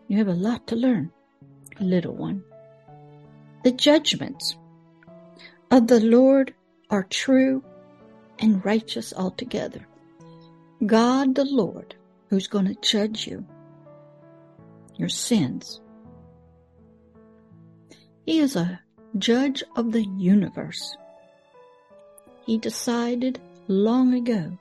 [0.08, 1.12] You have a lot to learn,
[1.80, 2.42] little one.
[3.62, 4.56] The judgments
[5.70, 6.54] of the Lord
[6.88, 7.62] are true
[8.38, 9.86] and righteous altogether.
[10.86, 11.94] God the Lord,
[12.30, 13.44] who's going to judge you,
[14.96, 15.82] your sins.
[18.24, 18.80] He is a
[19.18, 20.96] judge of the universe.
[22.46, 24.56] He decided long ago.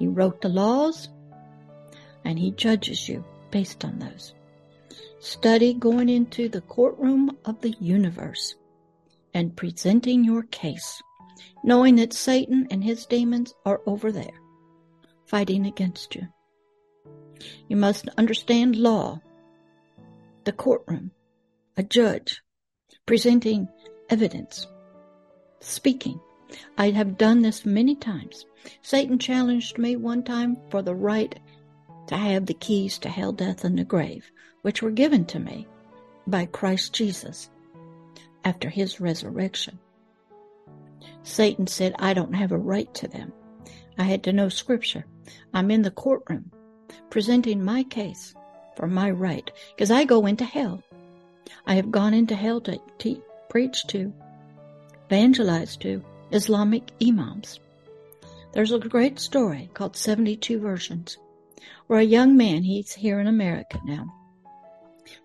[0.00, 1.08] He wrote the laws
[2.24, 4.34] and he judges you based on those.
[5.24, 8.56] Study going into the courtroom of the universe
[9.32, 11.02] and presenting your case,
[11.64, 14.38] knowing that Satan and his demons are over there,
[15.24, 16.28] fighting against you.
[17.68, 19.22] You must understand law,
[20.44, 21.10] the courtroom,
[21.78, 22.42] a judge,
[23.06, 23.66] presenting
[24.10, 24.66] evidence,
[25.60, 26.20] speaking,
[26.76, 28.44] I have done this many times.
[28.82, 31.34] Satan challenged me one time for the right
[32.08, 34.30] to have the keys to hell, death, and the grave,
[34.64, 35.66] which were given to me
[36.26, 37.50] by Christ Jesus
[38.44, 39.78] after his resurrection.
[41.22, 43.30] Satan said, I don't have a right to them.
[43.98, 45.04] I had to know scripture.
[45.52, 46.50] I'm in the courtroom
[47.10, 48.34] presenting my case
[48.74, 50.82] for my right because I go into hell.
[51.66, 52.80] I have gone into hell to
[53.50, 54.14] preach to,
[55.10, 56.02] evangelize to,
[56.32, 57.60] Islamic imams.
[58.52, 61.18] There's a great story called 72 Virgins,
[61.86, 64.06] where a young man, he's here in America now,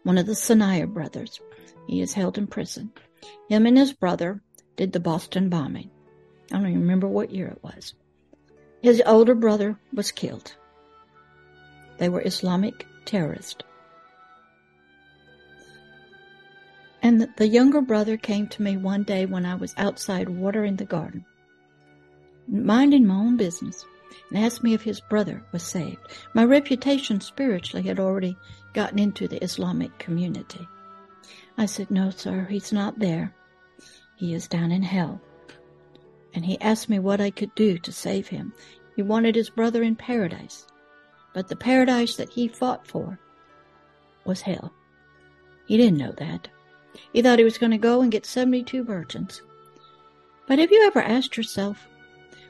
[0.04, 1.40] one of the Tsarnaev brothers,
[1.88, 2.92] he is held in prison.
[3.50, 4.42] Him and his brother
[4.76, 5.90] did the Boston bombing.
[6.52, 7.94] I don't even remember what year it was.
[8.82, 10.56] His older brother was killed.
[11.98, 13.64] They were Islamic terrorists.
[17.02, 20.86] And the younger brother came to me one day when I was outside watering the
[20.86, 21.26] garden,
[22.48, 23.86] minding my own business,
[24.30, 26.00] and asked me if his brother was saved.
[26.34, 28.36] My reputation spiritually had already
[28.74, 30.68] gotten into the Islamic community.
[31.58, 33.36] I said, No, sir, he's not there.
[34.16, 35.22] He is down in hell.
[36.34, 38.54] And he asked me what I could do to save him.
[38.96, 40.68] He wanted his brother in paradise.
[41.34, 43.20] But the paradise that he fought for
[44.26, 44.74] was hell.
[45.68, 46.48] He didn't know that.
[47.14, 49.42] He thought he was going to go and get 72 virgins.
[50.48, 51.88] But have you ever asked yourself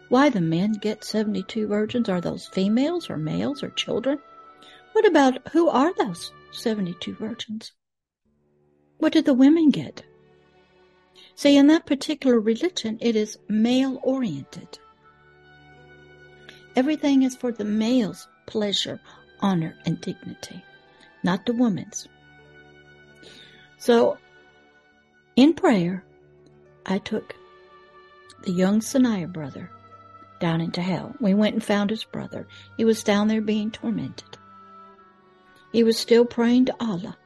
[0.08, 2.10] why the men get 72 virgins?
[2.10, 4.20] Are those females or males or children?
[4.94, 7.72] What about who are those 72 virgins?
[8.98, 10.04] What did the women get?
[11.36, 14.80] See, in that particular religion, it is male oriented.
[16.76, 19.00] Everything is for the male's pleasure,
[19.42, 20.62] honor, and dignity,
[21.24, 22.08] not the woman's.
[23.78, 24.18] So,
[25.36, 26.04] in prayer,
[26.86, 27.36] I took
[28.44, 29.72] the young Tsarnaev brother
[30.40, 31.16] down into hell.
[31.20, 32.48] We went and found his brother.
[32.78, 34.38] He was down there being tormented.
[35.72, 37.18] He was still praying to Allah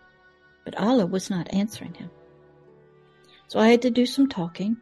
[0.64, 2.10] but Allah was not answering him.
[3.48, 4.78] So I had to do some talking,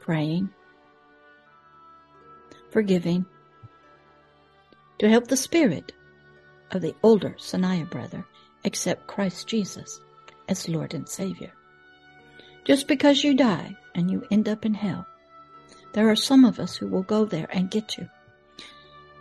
[0.00, 0.50] praying,
[2.70, 3.24] forgiving,
[4.98, 5.92] to help the spirit
[6.72, 8.26] of the older Tsarnaev brother
[8.64, 10.00] accept Christ Jesus
[10.48, 11.52] as Lord and Savior.
[12.64, 15.06] Just because you die and you end up in hell,
[15.92, 18.08] there are some of us who will go there and get you.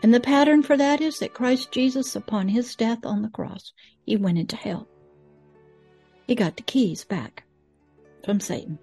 [0.04, 3.74] And the pattern for that is that Christ Jesus, upon his death on the cross,
[4.06, 4.88] he went into hell
[6.28, 7.44] he got the keys back
[8.24, 8.80] from Satan.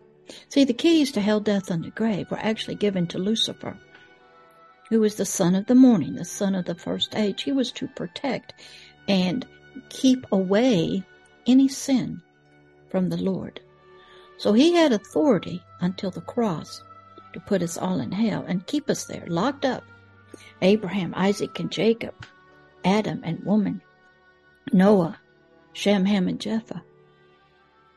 [0.48, 3.78] See, the keys to hell, death, and the grave were actually given to Lucifer,
[4.88, 7.42] who was the son of the morning, the son of the first age.
[7.42, 8.54] He was to protect
[9.08, 9.46] and
[9.88, 11.02] keep away
[11.46, 12.22] any sin
[12.90, 13.60] from the Lord.
[14.36, 16.82] So he had authority until the cross
[17.32, 19.84] to put us all in hell and keep us there, locked up.
[20.62, 22.26] Abraham, Isaac, and Jacob,
[22.84, 23.82] Adam and woman,
[24.72, 25.18] Noah,
[25.72, 26.82] Shem, Ham, and Japheth.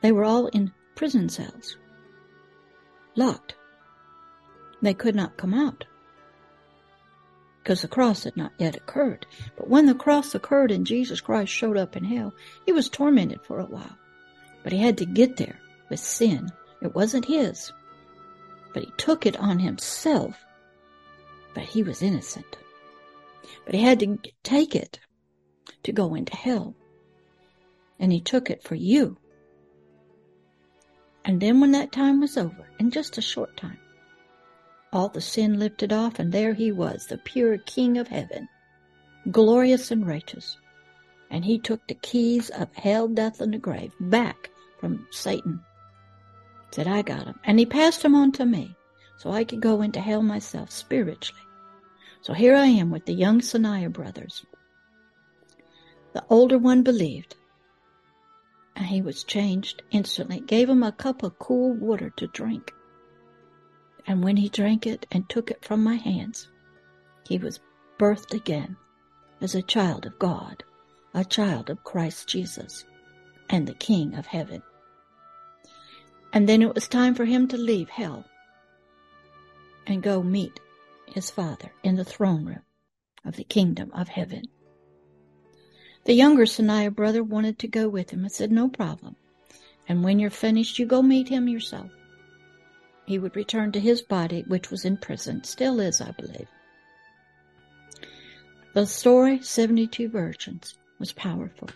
[0.02, 1.78] They were all in prison cells,
[3.16, 3.56] locked.
[4.82, 5.86] They could not come out
[7.64, 9.26] because the cross had not yet occurred.
[9.56, 12.34] But when the cross occurred and Jesus Christ showed up in hell,
[12.66, 13.98] he was tormented for a while.
[14.64, 16.52] But he had to get there with sin.
[16.82, 17.72] It wasn't his,
[18.74, 20.43] but he took it on himself.
[21.54, 22.58] But he was innocent.
[23.66, 25.00] But he had to take it
[25.84, 26.76] to go into hell.
[28.00, 29.18] And he took it for you
[31.26, 33.78] and then when that time was over, in just a short time,
[34.92, 38.48] all the sin lifted off, and there he was, the pure King of heaven,
[39.32, 40.58] glorious and righteous.
[41.32, 45.62] And he took the keys of hell, death, and the grave back from Satan.
[46.72, 47.40] Said, I got them.
[47.44, 48.76] And he passed them on to me,
[49.24, 51.40] so I could go into hell myself spiritually.
[52.20, 54.46] So here I am with the young Tsarnaev brothers.
[56.12, 57.38] The older one believed,
[58.76, 60.42] and he was changed instantly.
[60.42, 62.74] Gave him a cup of cool water to drink.
[64.06, 66.50] And when he drank it and took it from my hands,
[67.26, 67.62] he was
[67.98, 68.76] birthed again
[69.40, 70.66] as a child of God,
[71.14, 72.84] a child of Christ Jesus,
[73.50, 74.62] and the King of heaven.
[76.34, 78.26] And then it was time for him to leave hell
[79.88, 80.60] and go meet
[81.08, 82.64] his Father in the throne room
[83.26, 84.44] of the kingdom of heaven.
[86.06, 88.26] The younger Tsarnaev brother wanted to go with him.
[88.26, 89.16] I said, No problem.
[89.88, 91.90] And when you're finished, you go meet him yourself.
[93.06, 96.48] He would return to his body, which was in prison, still is, I believe.
[98.74, 101.70] The story, 72 Virgins, was powerful.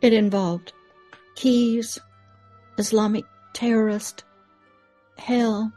[0.00, 0.72] It involved
[1.34, 1.98] keys,
[2.78, 4.24] Islamic terrorist,
[5.18, 5.72] hell,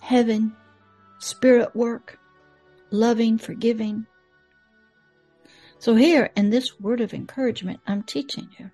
[0.00, 0.54] heaven,
[1.18, 2.18] spirit work,
[2.90, 4.06] loving, forgiving,
[5.80, 8.70] so here in this word of encouragement, I'm teaching you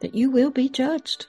[0.00, 1.26] that you will be judged.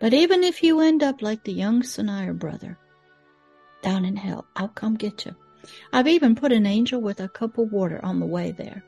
[0.00, 2.78] But even if you end up like the young Tsarnaev brother
[3.82, 5.36] down in hell, I'll come get you.
[5.92, 8.82] I've even put an angel with a cup of water on the way there.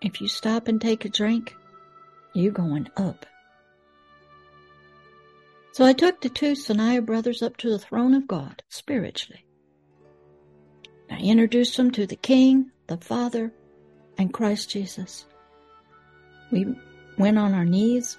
[0.00, 1.54] If you stop and take a drink,
[2.32, 3.26] you're going up.
[5.76, 9.44] So I took the two Tsarnaev brothers up to the throne of God spiritually.
[11.10, 13.52] I introduced them to the King, the Father,
[14.16, 15.26] and Christ Jesus.
[16.50, 16.64] We
[17.18, 18.16] went on our knees.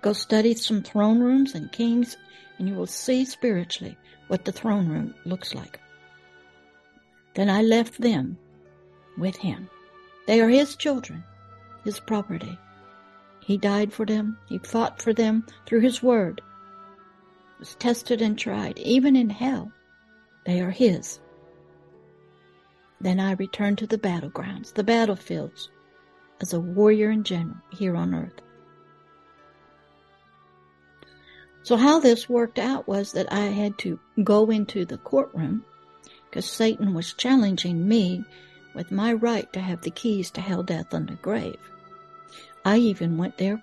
[0.00, 2.16] Go study some throne rooms and kings,
[2.56, 3.94] and you will see spiritually
[4.28, 5.78] what the throne room looks like.
[7.34, 8.38] Then I left them
[9.18, 9.68] with him.
[10.26, 11.22] They are his children,
[11.84, 12.58] his property.
[13.40, 14.38] He died for them.
[14.48, 16.40] He fought for them through his word.
[17.58, 19.72] Was tested and tried, even in hell.
[20.46, 21.20] They are his.
[23.00, 25.70] Then I returned to the battlegrounds, the battlefields,
[26.40, 28.40] as a warrior and general here on earth.
[31.62, 35.64] So how this worked out was that I had to go into the courtroom
[36.24, 38.24] because Satan was challenging me
[38.74, 41.58] with my right to have the keys to hell, death, and the grave.
[42.64, 43.62] I even went there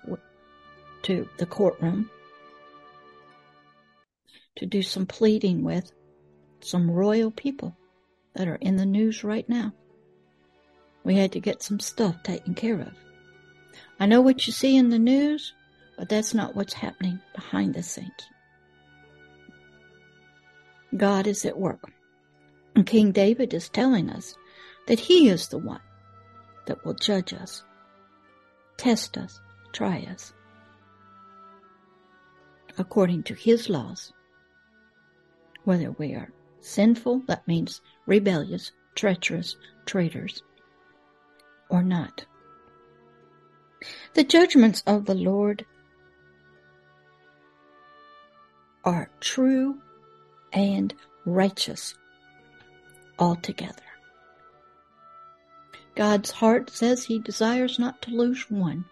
[1.02, 2.10] to the courtroom
[4.56, 5.92] to do some pleading with
[6.60, 7.76] some royal people
[8.34, 9.72] that are in the news right now.
[11.04, 12.92] We had to get some stuff taken care of.
[14.00, 15.54] I know what you see in the news,
[15.96, 18.10] but that's not what's happening behind the scenes.
[20.96, 21.90] God is at work.
[22.74, 24.34] And King David is telling us
[24.86, 25.80] that he is the one
[26.66, 27.64] that will judge us,
[28.76, 29.40] test us,
[29.72, 30.34] try us,
[32.78, 34.12] according to his laws.
[35.66, 40.44] Whether we are sinful, that means rebellious, treacherous, traitors,
[41.68, 42.24] or not.
[44.14, 45.66] The judgments of the Lord
[48.84, 49.78] are true
[50.52, 50.94] and
[51.24, 51.96] righteous
[53.18, 53.82] altogether.
[55.96, 58.84] God's heart says he desires not to lose one,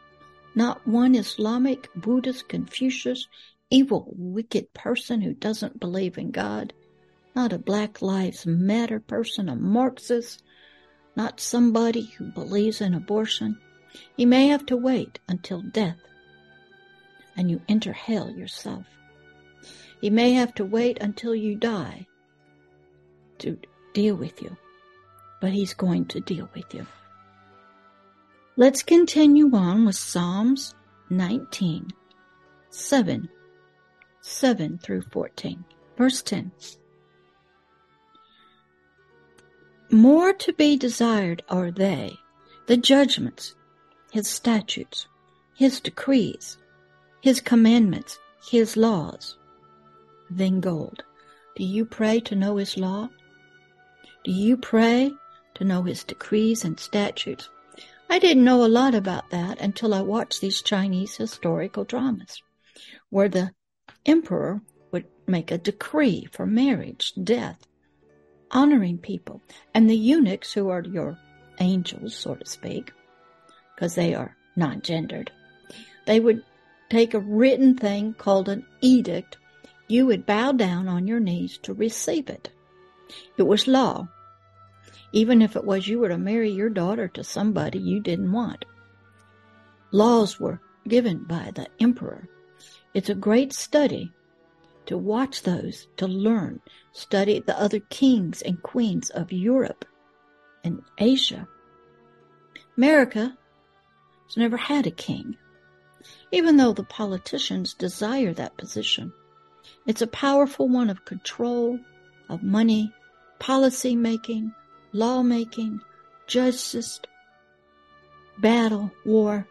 [0.57, 3.29] not one Islamic, Buddhist, Confucius,
[3.75, 6.73] evil, wicked person who doesn't believe in God,
[7.35, 10.45] not a Black Lives Matter person, a Marxist,
[11.17, 13.59] not somebody who believes in abortion.
[14.17, 15.99] He may have to wait until death
[17.37, 18.85] and you enter hell yourself.
[20.01, 22.07] He may have to wait until you die
[23.39, 23.59] to
[23.93, 24.57] deal with you,
[25.41, 26.87] but he's going to deal with you.
[28.57, 30.77] Let's continue on with Psalms
[31.11, 31.89] 19,
[32.71, 33.29] 7,
[34.27, 35.65] 7 through 14.
[35.99, 36.51] Verse 10.
[39.91, 42.17] More to be desired are they,
[42.67, 43.55] the judgments,
[44.13, 45.07] his statutes,
[45.55, 46.57] his decrees,
[47.21, 48.19] his commandments,
[48.51, 49.37] his laws
[50.31, 51.05] than gold.
[51.57, 53.11] Do you pray to know His law?
[54.25, 55.13] Do you pray
[55.55, 57.49] to know His decrees and statutes?
[58.11, 62.43] I didn't know a lot about that until I watched these Chinese historical dramas,
[63.11, 63.51] where the
[64.07, 64.61] emperor
[64.93, 67.67] would make a decree for marriage, death,
[68.51, 69.41] honoring people,
[69.75, 71.19] and the eunuchs, who are your
[71.61, 72.93] angels, so to speak,
[73.75, 75.31] because they are non gendered,
[76.07, 76.43] they would
[76.91, 79.37] take a written thing called an edict
[79.89, 82.51] you would bow down on your knees to receive it.
[83.37, 84.09] It was law,
[85.13, 88.65] even if it was you were to marry your daughter to somebody you didn't want.
[89.93, 92.29] Laws were given by the emperor.
[92.95, 94.13] It's a great study
[94.87, 96.61] to watch those, to learn,
[96.93, 99.85] study the other kings and queens of Europe
[100.63, 101.49] and Asia.
[102.77, 103.37] America
[104.27, 105.37] has never had a king,
[106.31, 109.13] even though the politicians desire that position.
[109.87, 111.79] It's a powerful one of control,
[112.29, 112.93] of money,
[113.39, 114.53] policy making,
[114.93, 115.81] law making,
[116.27, 117.01] justice,
[118.39, 119.47] battle, war.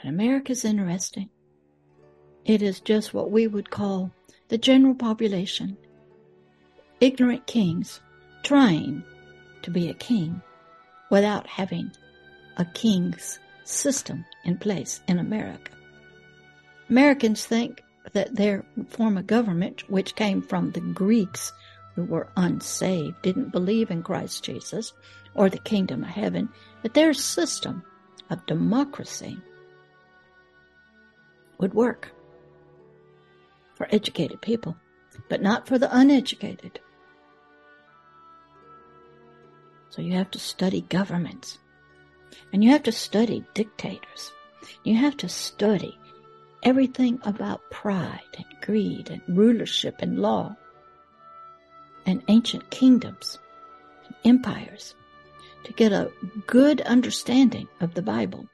[0.00, 1.28] But America's interesting.
[2.44, 4.12] It is just what we would call
[4.48, 5.76] the general population.
[7.00, 8.00] Ignorant kings
[8.44, 9.02] trying
[9.62, 10.40] to be a king
[11.10, 11.90] without having
[12.56, 15.72] a king's system in place in America.
[16.88, 17.82] Americans think
[18.12, 21.52] that their form of government, which came from the Greeks
[21.94, 24.92] who were unsaved, didn't believe in Christ Jesus
[25.34, 26.48] or the kingdom of heaven,
[26.82, 27.82] that their system
[28.30, 29.36] of democracy
[31.58, 32.12] would work
[33.74, 34.76] for educated people,
[35.28, 36.80] but not for the uneducated.
[39.90, 41.58] So you have to study governments
[42.52, 44.32] and you have to study dictators.
[44.84, 45.98] You have to study
[46.62, 50.56] everything about pride and greed and rulership and law
[52.06, 53.38] and ancient kingdoms
[54.06, 54.94] and empires
[55.64, 56.10] to get a
[56.46, 58.48] good understanding of the Bible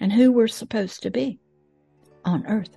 [0.00, 1.38] and who we're supposed to be
[2.24, 2.70] on earth.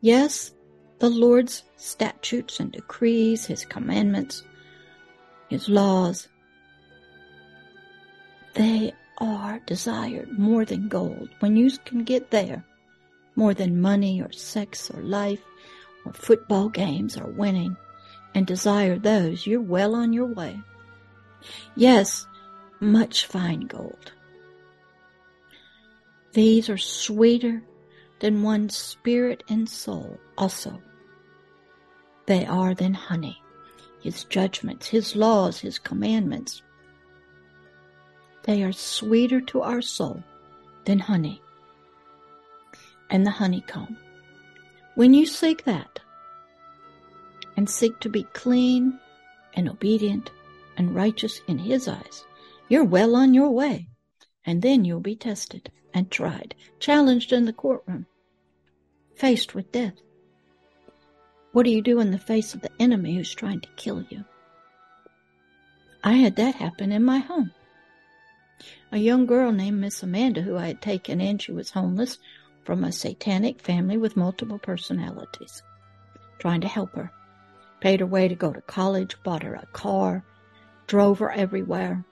[0.00, 0.52] Yes,
[0.98, 4.42] the Lord's statutes and decrees, His commandments,
[5.48, 6.28] His laws,
[8.54, 12.64] they are desired more than gold, when you can get there,
[13.36, 15.42] more than money or sex or life
[16.04, 17.76] or football games or winning,
[18.34, 20.60] and desire those, you're well on your way.
[21.76, 22.26] Yes,
[22.80, 24.12] much fine gold.
[26.38, 27.64] These are sweeter
[28.20, 30.80] than one's spirit and soul also.
[32.26, 33.42] They are than honey,
[34.00, 36.62] his judgments, his laws, his commandments.
[38.44, 40.22] They are sweeter to our soul
[40.84, 41.42] than honey
[43.10, 43.96] and the honeycomb.
[44.94, 45.98] When you seek that
[47.56, 49.00] and seek to be clean
[49.54, 50.30] and obedient
[50.76, 52.24] and righteous in his eyes,
[52.68, 53.88] you're well on your way.
[54.46, 58.06] And then you'll be tested and tried, challenged in the courtroom,
[59.16, 59.94] faced with death.
[61.50, 64.24] What do you do in the face of the enemy who's trying to kill you?
[66.04, 67.50] I had that happen in my home.
[68.92, 72.18] A young girl named Miss Amanda, who I had taken in, she was homeless
[72.62, 75.62] from a satanic family with multiple personalities,
[76.38, 77.10] trying to help her.
[77.80, 80.24] Paid her way to go to college, bought her a car,
[80.86, 82.04] drove her everywhere.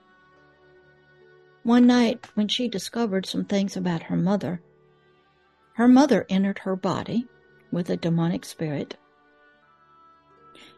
[1.67, 4.61] One night, when she discovered some things about her mother,
[5.73, 7.27] her mother entered her body
[7.73, 8.95] with a demonic spirit,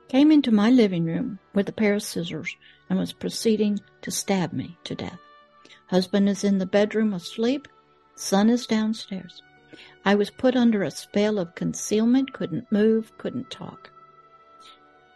[0.08, 2.58] came into my living room with a pair of scissors,
[2.90, 5.20] and was proceeding to stab me to death.
[5.86, 7.68] Husband is in the bedroom asleep,
[8.16, 9.44] son is downstairs.
[10.04, 13.92] I was put under a spell of concealment, couldn't move, couldn't talk.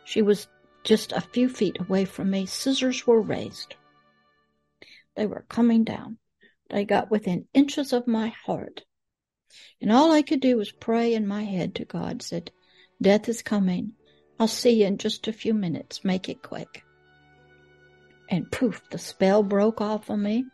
[0.03, 0.47] She was
[0.83, 2.45] just a few feet away from me.
[2.45, 3.73] Scissors were raised.
[5.15, 6.17] They were coming down.
[6.69, 8.83] They got within inches of my heart.
[9.79, 12.51] And all I could do was pray in my head to God, said,
[13.01, 13.93] Death is coming.
[14.39, 16.03] I'll see you in just a few minutes.
[16.03, 16.83] Make it quick.
[18.29, 20.45] And poof, the spell broke off of me.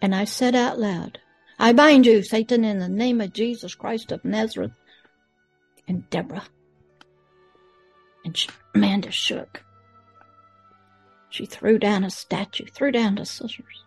[0.00, 1.18] And I said out loud,
[1.58, 4.72] I bind you, Satan, in the name of Jesus Christ of Nazareth.
[5.88, 6.46] And Deborah.
[8.24, 9.65] And Amanda shook.
[11.36, 13.84] She threw down a statue, threw down the scissors.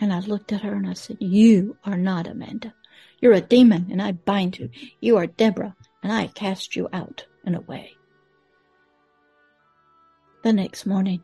[0.00, 2.74] And I looked at her and I said, You are not Amanda.
[3.20, 4.70] You're a demon and I bind you.
[4.98, 7.92] You are Deborah and I cast you out and away.
[10.42, 11.22] The next morning,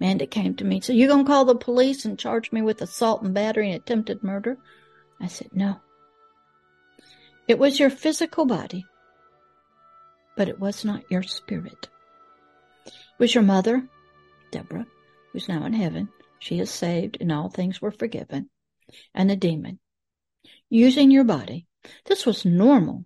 [0.00, 2.80] Amanda came to me and said, You gonna call the police and charge me with
[2.80, 4.56] assault and battery and attempted murder?
[5.20, 5.80] I said, No.
[7.48, 8.86] It was your physical body,
[10.38, 11.90] but it was not your spirit
[13.18, 13.88] was your mother,
[14.50, 14.86] Deborah,
[15.32, 16.08] who's now in heaven.
[16.38, 18.50] She is saved and all things were forgiven.
[19.14, 19.78] And the demon.
[20.68, 21.66] Using your body.
[22.04, 23.04] This was normal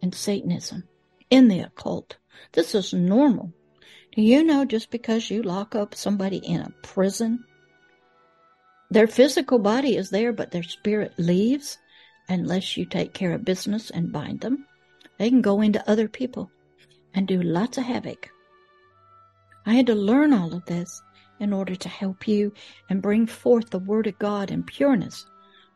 [0.00, 0.84] in Satanism,
[1.30, 2.16] in the occult.
[2.52, 3.52] This is normal.
[4.14, 7.44] Do you know just because you lock up somebody in a prison,
[8.90, 11.78] their physical body is there, but their spirit leaves
[12.28, 14.66] unless you take care of business and bind them?
[15.18, 16.50] They can go into other people
[17.14, 18.30] and do lots of havoc.
[19.66, 21.02] I had to learn all of this
[21.40, 22.52] in order to help you
[22.88, 25.26] and bring forth the Word of God in pureness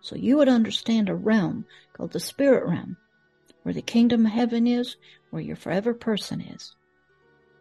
[0.00, 2.96] so you would understand a realm called the Spirit realm,
[3.62, 4.96] where the kingdom of heaven is,
[5.30, 6.74] where your forever person is.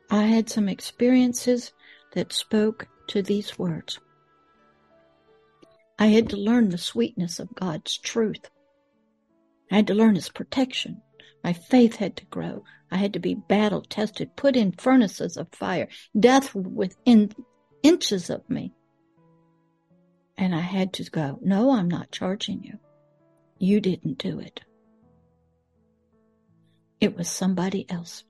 [0.10, 1.74] I had some experiences
[2.14, 4.00] that spoke to these words.
[5.98, 8.50] I had to learn the sweetness of God's truth.
[9.72, 11.02] I had to learn His protection.
[11.44, 12.64] My faith had to grow.
[12.92, 15.88] I had to be battle tested, put in furnaces of fire,
[16.20, 17.32] death within
[17.84, 18.74] inches of me.
[20.38, 22.80] And I had to go, no, I'm not charging you.
[23.58, 24.62] You didn't do it.
[27.00, 28.24] It was somebody else.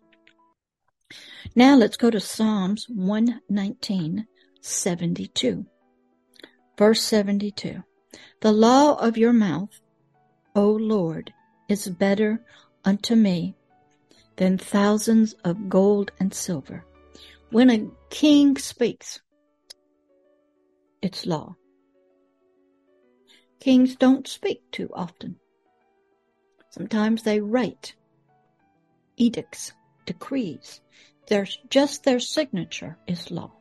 [1.56, 4.28] Now let's go to Psalms 119,
[4.62, 5.66] 72.
[6.78, 7.84] Verse 72.
[8.42, 9.80] The law of your mouth,
[10.56, 11.34] O Lord,
[11.68, 12.44] is better
[12.86, 13.56] unto me
[14.38, 16.86] than thousands of gold and silver.
[17.52, 19.22] When a king speaks,
[21.02, 21.56] it's law.
[23.60, 25.36] Kings don't speak too often.
[26.70, 27.96] Sometimes they write
[29.18, 29.74] edicts,
[30.06, 30.82] decrees.
[31.28, 33.52] There's just their signature is law.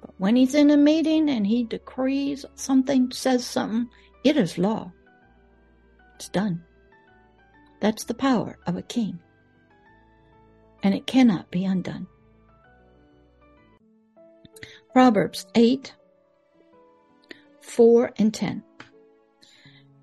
[0.00, 3.88] But when he's in a meeting and he decrees something, says something,
[4.24, 4.92] it is law.
[6.16, 6.62] It's done.
[7.80, 9.20] That's the power of a king
[10.82, 12.06] and it cannot be undone.
[14.92, 15.94] Proverbs 8,
[17.60, 18.62] 4 and 10.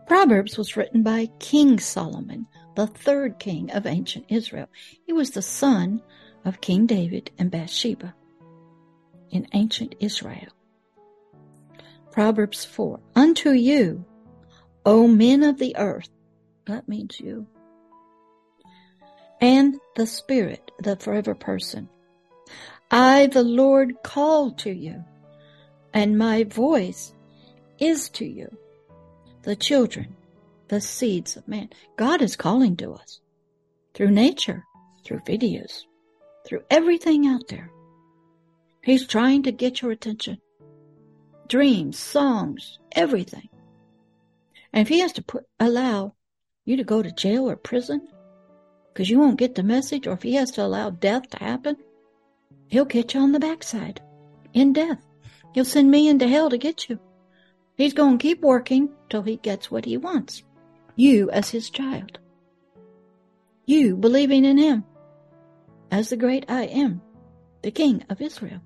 [0.07, 4.67] Proverbs was written by King Solomon, the third king of ancient Israel.
[5.05, 6.01] He was the son
[6.43, 8.13] of King David and Bathsheba
[9.31, 10.51] in ancient Israel.
[12.11, 12.99] Proverbs 4.
[13.15, 14.05] Unto you,
[14.85, 16.09] O men of the earth,
[16.67, 17.47] that means you,
[19.41, 21.89] and the Spirit, the forever person.
[22.91, 25.03] I, the Lord, call to you,
[25.93, 27.13] and my voice
[27.79, 28.55] is to you,
[29.43, 30.15] the children,
[30.67, 31.69] the seeds of man.
[31.97, 33.19] God is calling to us
[33.93, 34.63] through nature,
[35.03, 35.83] through videos,
[36.45, 37.71] through everything out there.
[38.83, 40.39] He's trying to get your attention
[41.47, 43.49] dreams, songs, everything.
[44.73, 46.15] And if he has to put allow
[46.65, 48.07] you to go to jail or prison
[48.95, 51.75] because you won't get the message, or if he has to allow death to happen,
[52.69, 53.99] he'll catch you on the backside
[54.53, 54.99] in death.
[55.53, 56.97] He'll send me into hell to get you.
[57.75, 60.43] He's going to keep working till he gets what he wants.
[60.95, 62.19] You as his child.
[63.65, 64.85] You believing in him
[65.91, 67.01] as the great I am,
[67.63, 68.61] the King of Israel.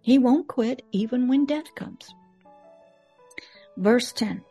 [0.00, 2.14] He won't quit even when death comes.
[3.76, 4.42] Verse 10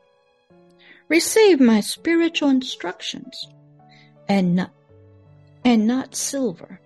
[1.08, 3.48] Receive my spiritual instructions
[4.28, 4.72] and not,
[5.64, 6.82] and not silver,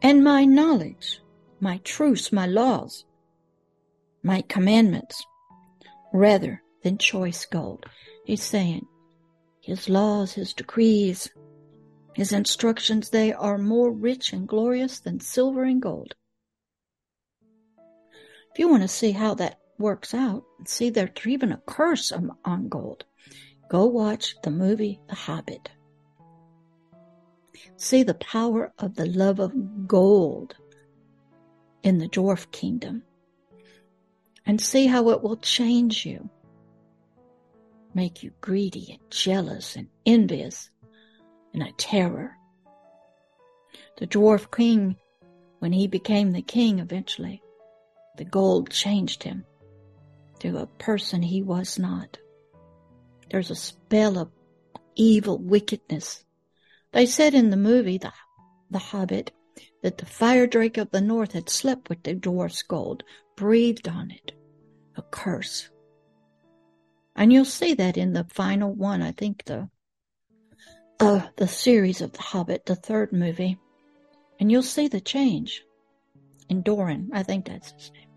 [0.00, 1.20] and my knowledge,
[1.60, 3.04] my truths, my laws,
[4.22, 5.24] my commandments,
[6.12, 7.86] rather than choice gold.
[8.24, 8.86] He's saying
[9.60, 11.30] his laws, his decrees,
[12.14, 16.14] his instructions, they are more rich and glorious than silver and gold.
[18.52, 22.68] If you want to see how that works out, see there's even a curse on
[22.68, 23.04] gold,
[23.70, 25.70] go watch the movie The Hobbit.
[27.76, 30.56] See the power of the love of gold
[31.82, 33.02] in the dwarf kingdom
[34.46, 36.28] and see how it will change you,
[37.94, 40.70] make you greedy and jealous and envious
[41.52, 42.36] and a terror.
[43.98, 44.96] The dwarf king,
[45.58, 47.42] when he became the king eventually,
[48.16, 49.44] the gold changed him
[50.40, 52.18] to a person he was not.
[53.30, 54.30] There's a spell of
[54.94, 56.24] evil wickedness.
[56.92, 58.12] They said in the movie, The,
[58.70, 59.32] the Hobbit,
[59.82, 63.02] that the fire drake of the north had slept with the dwarf's gold,
[63.36, 64.32] breathed on it.
[64.96, 65.70] A curse.
[67.16, 69.68] And you'll see that in the final one, I think the
[71.00, 73.58] uh, the series of The Hobbit, the third movie.
[74.38, 75.64] And you'll see the change
[76.48, 77.10] in Doran.
[77.12, 78.12] I think that's his name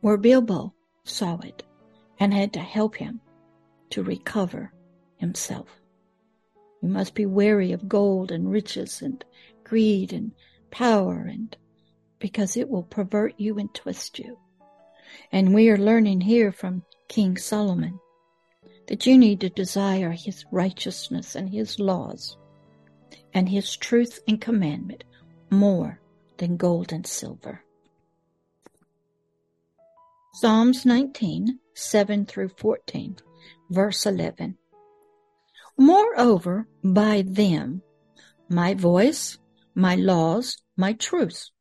[0.00, 0.74] where Bilbo
[1.04, 1.62] saw it
[2.20, 3.20] and had to help him
[3.90, 4.72] to recover
[5.16, 5.77] himself.
[6.82, 9.24] You must be wary of gold and riches and
[9.64, 10.32] greed and
[10.70, 11.56] power and
[12.18, 14.38] because it will pervert you and twist you.
[15.32, 17.98] And we are learning here from King Solomon
[18.88, 22.36] that you need to desire his righteousness and his laws
[23.34, 25.04] and his truth and commandment
[25.50, 26.00] more
[26.38, 27.62] than gold and silver.
[30.34, 33.16] Psalms 19, 7 through 14,
[33.70, 34.56] verse 11.
[35.78, 37.82] Moreover, by them,
[38.48, 39.38] my voice,
[39.76, 41.52] my laws, my truths,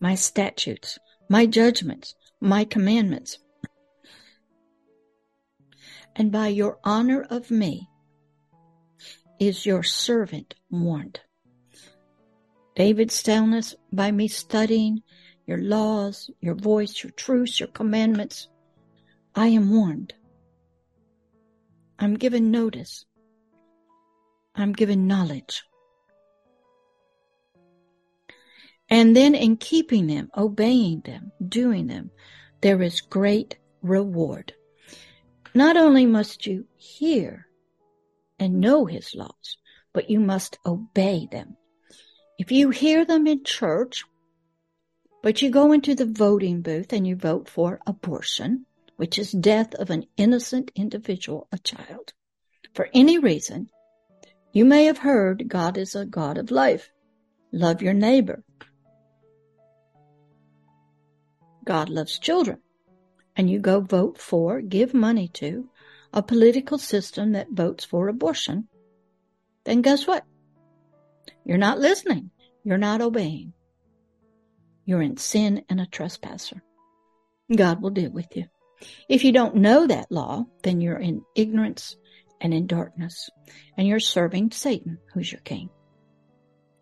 [0.00, 0.98] my statutes,
[1.28, 3.38] my judgments, my commandments,
[6.16, 7.88] and by your honor of me
[9.38, 11.20] is your servant warned.
[12.74, 15.02] David's us by me studying
[15.46, 18.48] your laws, your voice, your truths, your commandments.
[19.34, 20.14] I am warned.
[21.98, 23.04] I'm given notice.
[24.58, 25.62] I'm given knowledge.
[28.90, 32.10] And then in keeping them, obeying them, doing them,
[32.60, 34.52] there is great reward.
[35.54, 37.46] Not only must you hear
[38.40, 39.58] and know his laws,
[39.92, 41.56] but you must obey them.
[42.36, 44.04] If you hear them in church,
[45.22, 49.74] but you go into the voting booth and you vote for abortion, which is death
[49.74, 52.12] of an innocent individual, a child.
[52.74, 53.70] For any reason,
[54.58, 56.90] you may have heard God is a God of life.
[57.52, 58.42] Love your neighbor.
[61.64, 62.58] God loves children.
[63.36, 65.68] And you go vote for, give money to,
[66.12, 68.66] a political system that votes for abortion.
[69.64, 70.24] Then guess what?
[71.44, 72.32] You're not listening.
[72.64, 73.52] You're not obeying.
[74.84, 76.64] You're in sin and a trespasser.
[77.54, 78.46] God will deal with you.
[79.08, 81.96] If you don't know that law, then you're in ignorance
[82.40, 83.30] and in darkness,
[83.76, 85.70] and you're serving Satan, who's your king.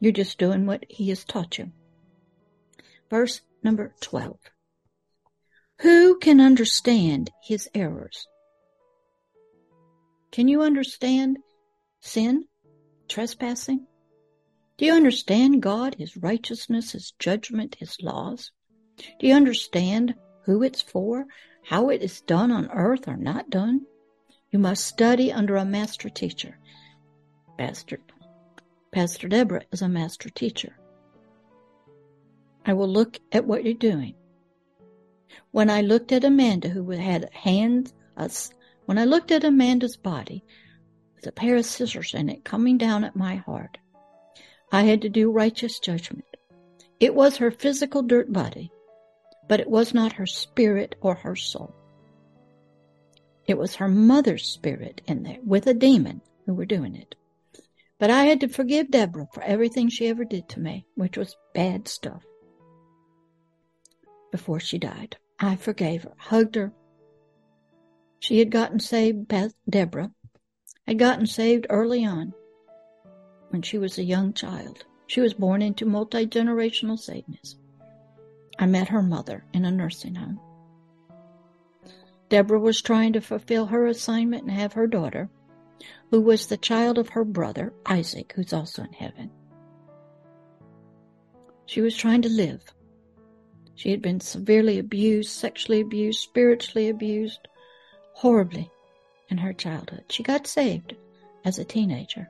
[0.01, 1.73] You're just doing what he has taught you.
[3.11, 4.39] Verse number 12.
[5.81, 8.27] Who can understand his errors?
[10.33, 11.39] Can you understand
[12.01, 12.45] sin,
[13.09, 13.87] trespassing?
[14.77, 18.53] Do you understand God, His righteousness, His judgment, His laws?
[19.19, 21.25] Do you understand who it's for?
[21.65, 23.87] How it is done on earth or not done?
[24.57, 26.59] You must study under a master teacher.
[27.59, 27.99] Pastor,
[28.91, 30.79] Pastor Deborah is a master teacher.
[32.65, 34.15] I will look at what you're doing.
[35.51, 38.31] When I looked at Amanda, who had hands, uh,
[38.87, 40.43] when I looked at Amanda's body
[41.15, 43.77] with a pair of scissors in it coming down at my heart,
[44.73, 46.25] I had to do righteous judgment.
[46.99, 48.73] It was her physical dirt body,
[49.49, 51.75] but it was not her spirit or her soul.
[53.47, 57.15] It was her mother's spirit in there with a demon who were doing it.
[57.99, 61.37] But I had to forgive Deborah for everything she ever did to me, which was
[61.55, 62.23] bad stuff.
[64.31, 66.73] Before she died, I forgave her, hugged her.
[68.19, 69.33] She had gotten saved,
[69.69, 70.13] Deborah
[70.87, 72.35] had gotten saved early on
[73.51, 74.85] when she was a young child.
[75.07, 77.61] She was born into multi generational Satanism.
[78.59, 80.41] I met her mother in a nursing home.
[82.29, 85.31] Deborah was trying to fulfill her assignment and have her daughter,
[86.11, 89.31] who was the child of her brother, Isaac, who's also in heaven.
[91.66, 92.62] She was trying to live.
[93.74, 97.47] She had been severely abused, sexually abused, spiritually abused,
[98.14, 98.70] horribly
[99.29, 100.05] in her childhood.
[100.09, 100.95] She got saved
[101.45, 102.29] as a teenager.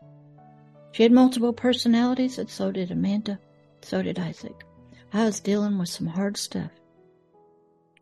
[0.93, 3.39] She had multiple personalities, and so did Amanda,
[3.83, 4.65] so did Isaac.
[5.13, 6.71] I was dealing with some hard stuff,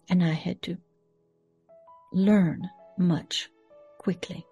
[0.09, 0.79] and I had to
[2.15, 3.51] learn much
[3.99, 4.47] quickly.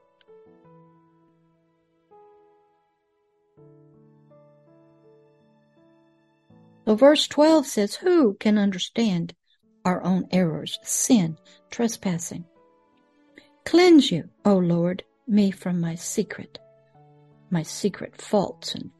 [6.84, 9.34] So verse 12 says, Who can understand
[9.84, 11.38] our own errors, sin,
[11.70, 12.44] trespassing?
[13.64, 16.58] Cleanse you, O Lord, me from my secret
[17.52, 18.90] my secret faults and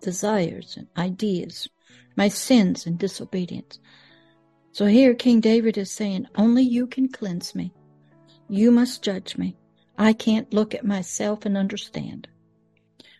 [0.00, 1.68] desires and ideas,
[2.16, 3.78] my sins and disobedience.
[4.72, 7.72] So here King David is saying, Only you can cleanse me.
[8.48, 9.56] You must judge me.
[9.96, 12.28] I can't look at myself and understand,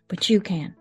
[0.09, 0.74] but you can.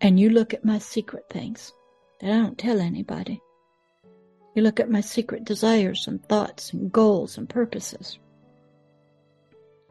[0.00, 1.72] And you look at my secret things
[2.20, 3.40] that I don't tell anybody.
[4.54, 8.18] You look at my secret desires and thoughts and goals and purposes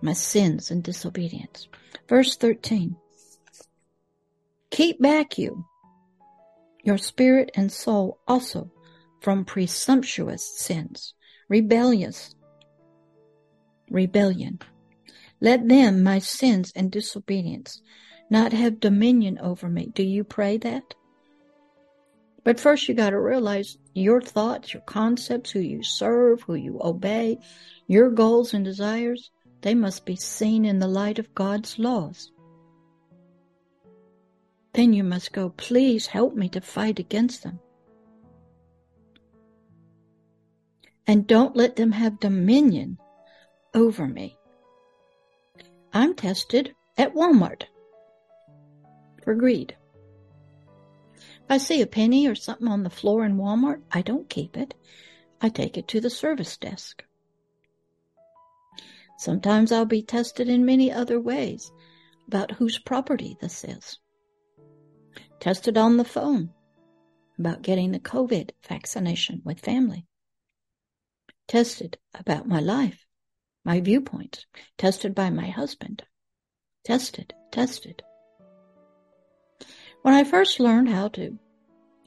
[0.01, 1.67] my sins and disobedience.
[2.07, 2.95] Verse 13
[4.71, 5.65] Keep back you,
[6.83, 8.71] your spirit and soul also,
[9.21, 11.13] from presumptuous sins,
[11.49, 12.34] rebellious
[13.89, 14.59] rebellion.
[15.41, 17.81] Let them, my sins and disobedience,
[18.29, 19.91] not have dominion over me.
[19.93, 20.95] Do you pray that?
[22.43, 26.79] But first, you got to realize your thoughts, your concepts, who you serve, who you
[26.81, 27.39] obey,
[27.87, 29.31] your goals and desires,
[29.61, 32.31] they must be seen in the light of God's laws.
[34.73, 37.59] Then you must go, please help me to fight against them.
[41.07, 42.97] And don't let them have dominion
[43.75, 44.37] over me.
[45.93, 47.63] I'm tested at Walmart
[49.23, 49.75] for greed.
[51.17, 54.57] If I see a penny or something on the floor in Walmart, I don't keep
[54.57, 54.73] it.
[55.41, 57.03] I take it to the service desk.
[59.17, 61.71] Sometimes I'll be tested in many other ways
[62.27, 63.99] about whose property this is.
[65.39, 66.49] Tested on the phone
[67.37, 70.07] about getting the COVID vaccination with family.
[71.47, 73.04] Tested about my life,
[73.65, 74.45] my viewpoints.
[74.77, 76.03] Tested by my husband.
[76.85, 78.03] Tested, tested.
[80.03, 81.37] When I first learned how to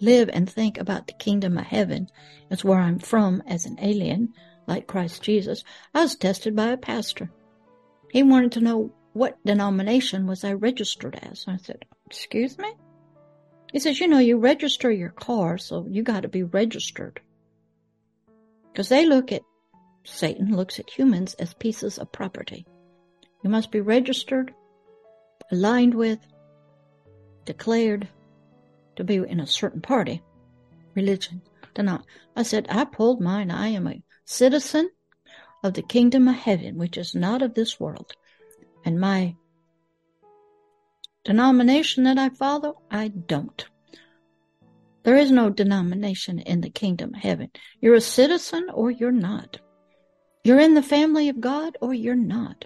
[0.00, 2.08] live and think about the kingdom of heaven,
[2.50, 4.32] as where I'm from as an alien,
[4.66, 7.30] like Christ Jesus, I was tested by a pastor.
[8.10, 11.44] He wanted to know what denomination was I registered as.
[11.48, 12.72] I said, Excuse me?
[13.72, 17.20] He says, You know, you register your car, so you got to be registered.
[18.72, 19.42] Because they look at,
[20.08, 22.66] Satan looks at humans as pieces of property.
[23.42, 24.52] You must be registered,
[25.52, 26.18] aligned with,
[27.44, 28.08] declared
[28.96, 30.22] to be in a certain party,
[30.94, 31.42] religion.
[31.80, 32.04] Not.
[32.34, 33.52] I said, I pulled mine.
[33.52, 34.90] I am a citizen
[35.62, 38.14] of the kingdom of heaven, which is not of this world.
[38.84, 39.36] And my
[41.24, 43.64] denomination that I follow, I don't.
[45.04, 47.50] There is no denomination in the kingdom of heaven.
[47.80, 49.60] You're a citizen or you're not.
[50.48, 52.64] You're in the family of God or you're not.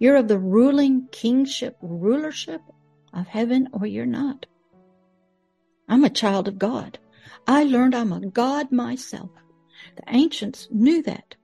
[0.00, 2.60] You're of the ruling kingship, rulership
[3.12, 4.46] of heaven or you're not.
[5.88, 6.98] I'm a child of God.
[7.46, 9.30] I learned I'm a God myself.
[9.94, 11.36] The ancients knew that.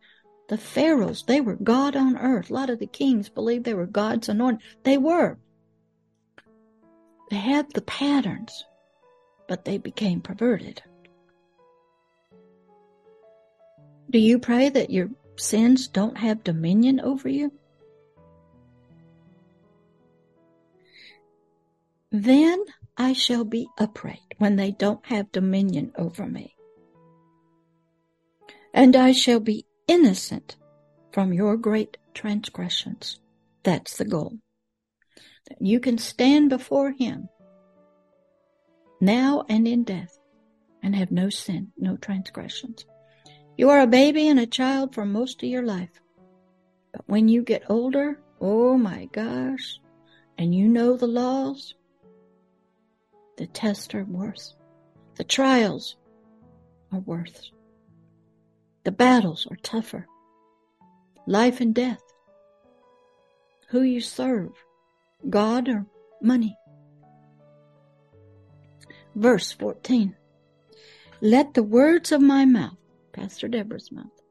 [0.48, 2.50] The pharaohs, they were God on earth.
[2.50, 4.66] A lot of the kings believed they were God's anointed.
[4.82, 5.38] They were.
[7.30, 8.64] They had the patterns,
[9.46, 10.82] but they became perverted.
[14.10, 17.52] Do you pray that your sins don't have dominion over you?
[22.10, 22.64] Then
[22.96, 26.54] I shall be upright when they don't have dominion over me.
[28.72, 30.56] And I shall be innocent
[31.12, 33.20] from your great transgressions.
[33.62, 34.38] That's the goal.
[35.60, 37.28] You can stand before Him
[39.00, 40.18] now and in death
[40.82, 42.84] and have no sin, no transgressions.
[43.58, 46.00] You are a baby and a child for most of your life.
[46.92, 49.80] But when you get older, oh my gosh,
[50.38, 51.74] and you know the laws,
[53.36, 54.54] the tests are worse.
[55.16, 55.96] The trials
[56.92, 57.50] are worse.
[58.84, 60.06] The battles are tougher.
[61.26, 62.02] Life and death.
[63.70, 64.52] Who you serve,
[65.28, 65.84] God or
[66.22, 66.56] money.
[69.16, 70.14] Verse 14.
[71.20, 72.76] Let the words of my mouth,
[73.18, 74.22] Pastor Deborah's mouth,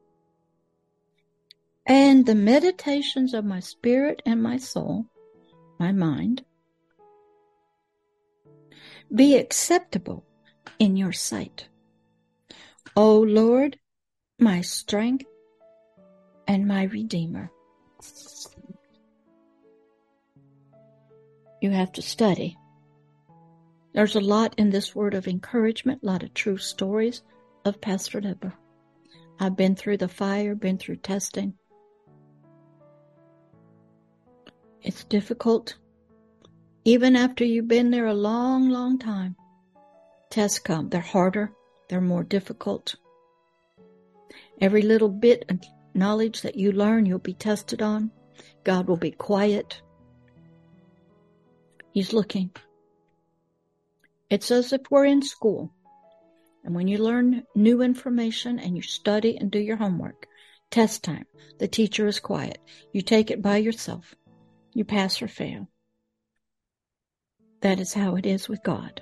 [1.85, 5.05] and the meditations of my spirit and my soul,
[5.77, 6.45] my mind,
[9.13, 10.25] be acceptable
[10.79, 11.67] in your sight.
[12.95, 13.77] O Lord,
[14.39, 15.25] my strength
[16.47, 17.51] and my Redeemer.
[21.61, 22.57] You have to study.
[23.93, 27.21] There's a lot in this word of encouragement, a lot of true stories
[27.65, 28.57] of Pastor Deborah.
[29.39, 31.53] I've been through the fire, been through testing.
[34.81, 35.75] It's difficult
[36.87, 39.35] even after you've been there a long, long time,
[40.29, 40.87] tests come.
[40.87, 41.51] They're harder,
[41.89, 42.95] they're more difficult.
[44.61, 45.59] Every little bit of
[45.93, 48.09] knowledge that you learn, you'll be tested on.
[48.63, 49.81] God will be quiet.
[51.91, 52.51] He's looking.
[54.29, 55.73] It's as if we're in school.
[56.67, 60.27] And when you learn new information and you study and do your homework,
[60.69, 61.25] test time,
[61.59, 62.57] the teacher is quiet.
[62.91, 64.13] You take it by yourself.
[64.73, 65.69] You pass or fail.
[67.61, 69.01] That is how it is with God.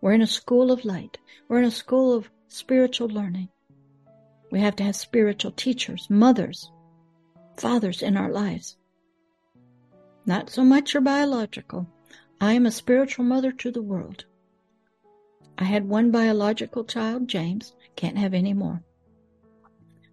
[0.00, 1.18] We're in a school of light.
[1.48, 3.50] We're in a school of spiritual learning.
[4.50, 6.72] We have to have spiritual teachers, mothers,
[7.58, 8.78] fathers in our lives.
[10.24, 11.86] Not so much your biological.
[12.40, 14.24] I am a spiritual mother to the world.
[15.58, 18.82] I had one biological child, James, can't have any more.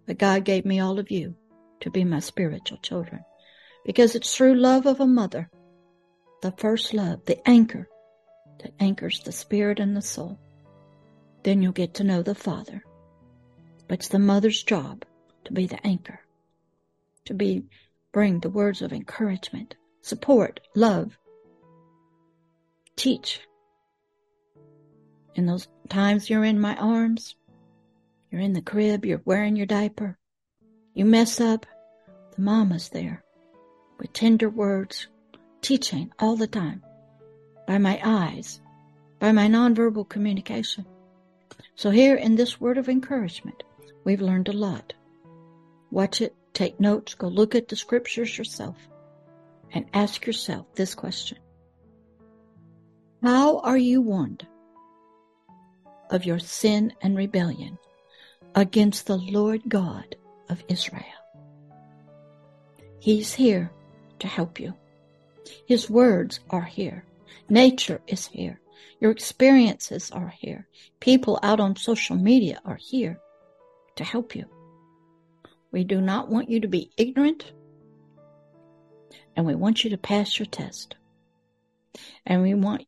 [0.06, 1.34] But God gave me all of you
[1.80, 3.24] to be my spiritual children
[3.84, 5.50] because it's through love of a mother
[6.42, 7.88] the first love, the anchor
[8.62, 10.38] that anchors the spirit and the soul.
[11.42, 12.82] Then you'll get to know the Father.
[13.88, 15.04] But it's the mother's job
[15.44, 16.20] to be the anchor,
[17.26, 17.64] to be
[18.12, 21.18] bring the words of encouragement, support, love,
[22.96, 23.40] teach.
[25.40, 27.34] In those times you're in my arms,
[28.30, 30.18] you're in the crib, you're wearing your diaper,
[30.92, 31.64] you mess up,
[32.36, 33.24] the mama's there
[33.98, 35.06] with tender words,
[35.62, 36.84] teaching all the time
[37.66, 38.60] by my eyes,
[39.18, 40.84] by my nonverbal communication.
[41.74, 43.62] So here in this word of encouragement,
[44.04, 44.92] we've learned a lot.
[45.90, 48.76] Watch it, take notes, go look at the scriptures yourself,
[49.72, 51.38] and ask yourself this question.
[53.22, 54.46] How are you warned
[56.10, 57.78] of your sin and rebellion
[58.54, 60.16] against the Lord God
[60.48, 61.04] of Israel?
[62.98, 63.72] He's here
[64.18, 64.74] to help you.
[65.66, 67.04] His words are here.
[67.48, 68.60] Nature is here.
[69.00, 70.68] Your experiences are here.
[71.00, 73.18] People out on social media are here
[73.96, 74.44] to help you.
[75.72, 77.52] We do not want you to be ignorant,
[79.36, 80.96] and we want you to pass your test.
[82.26, 82.78] And we want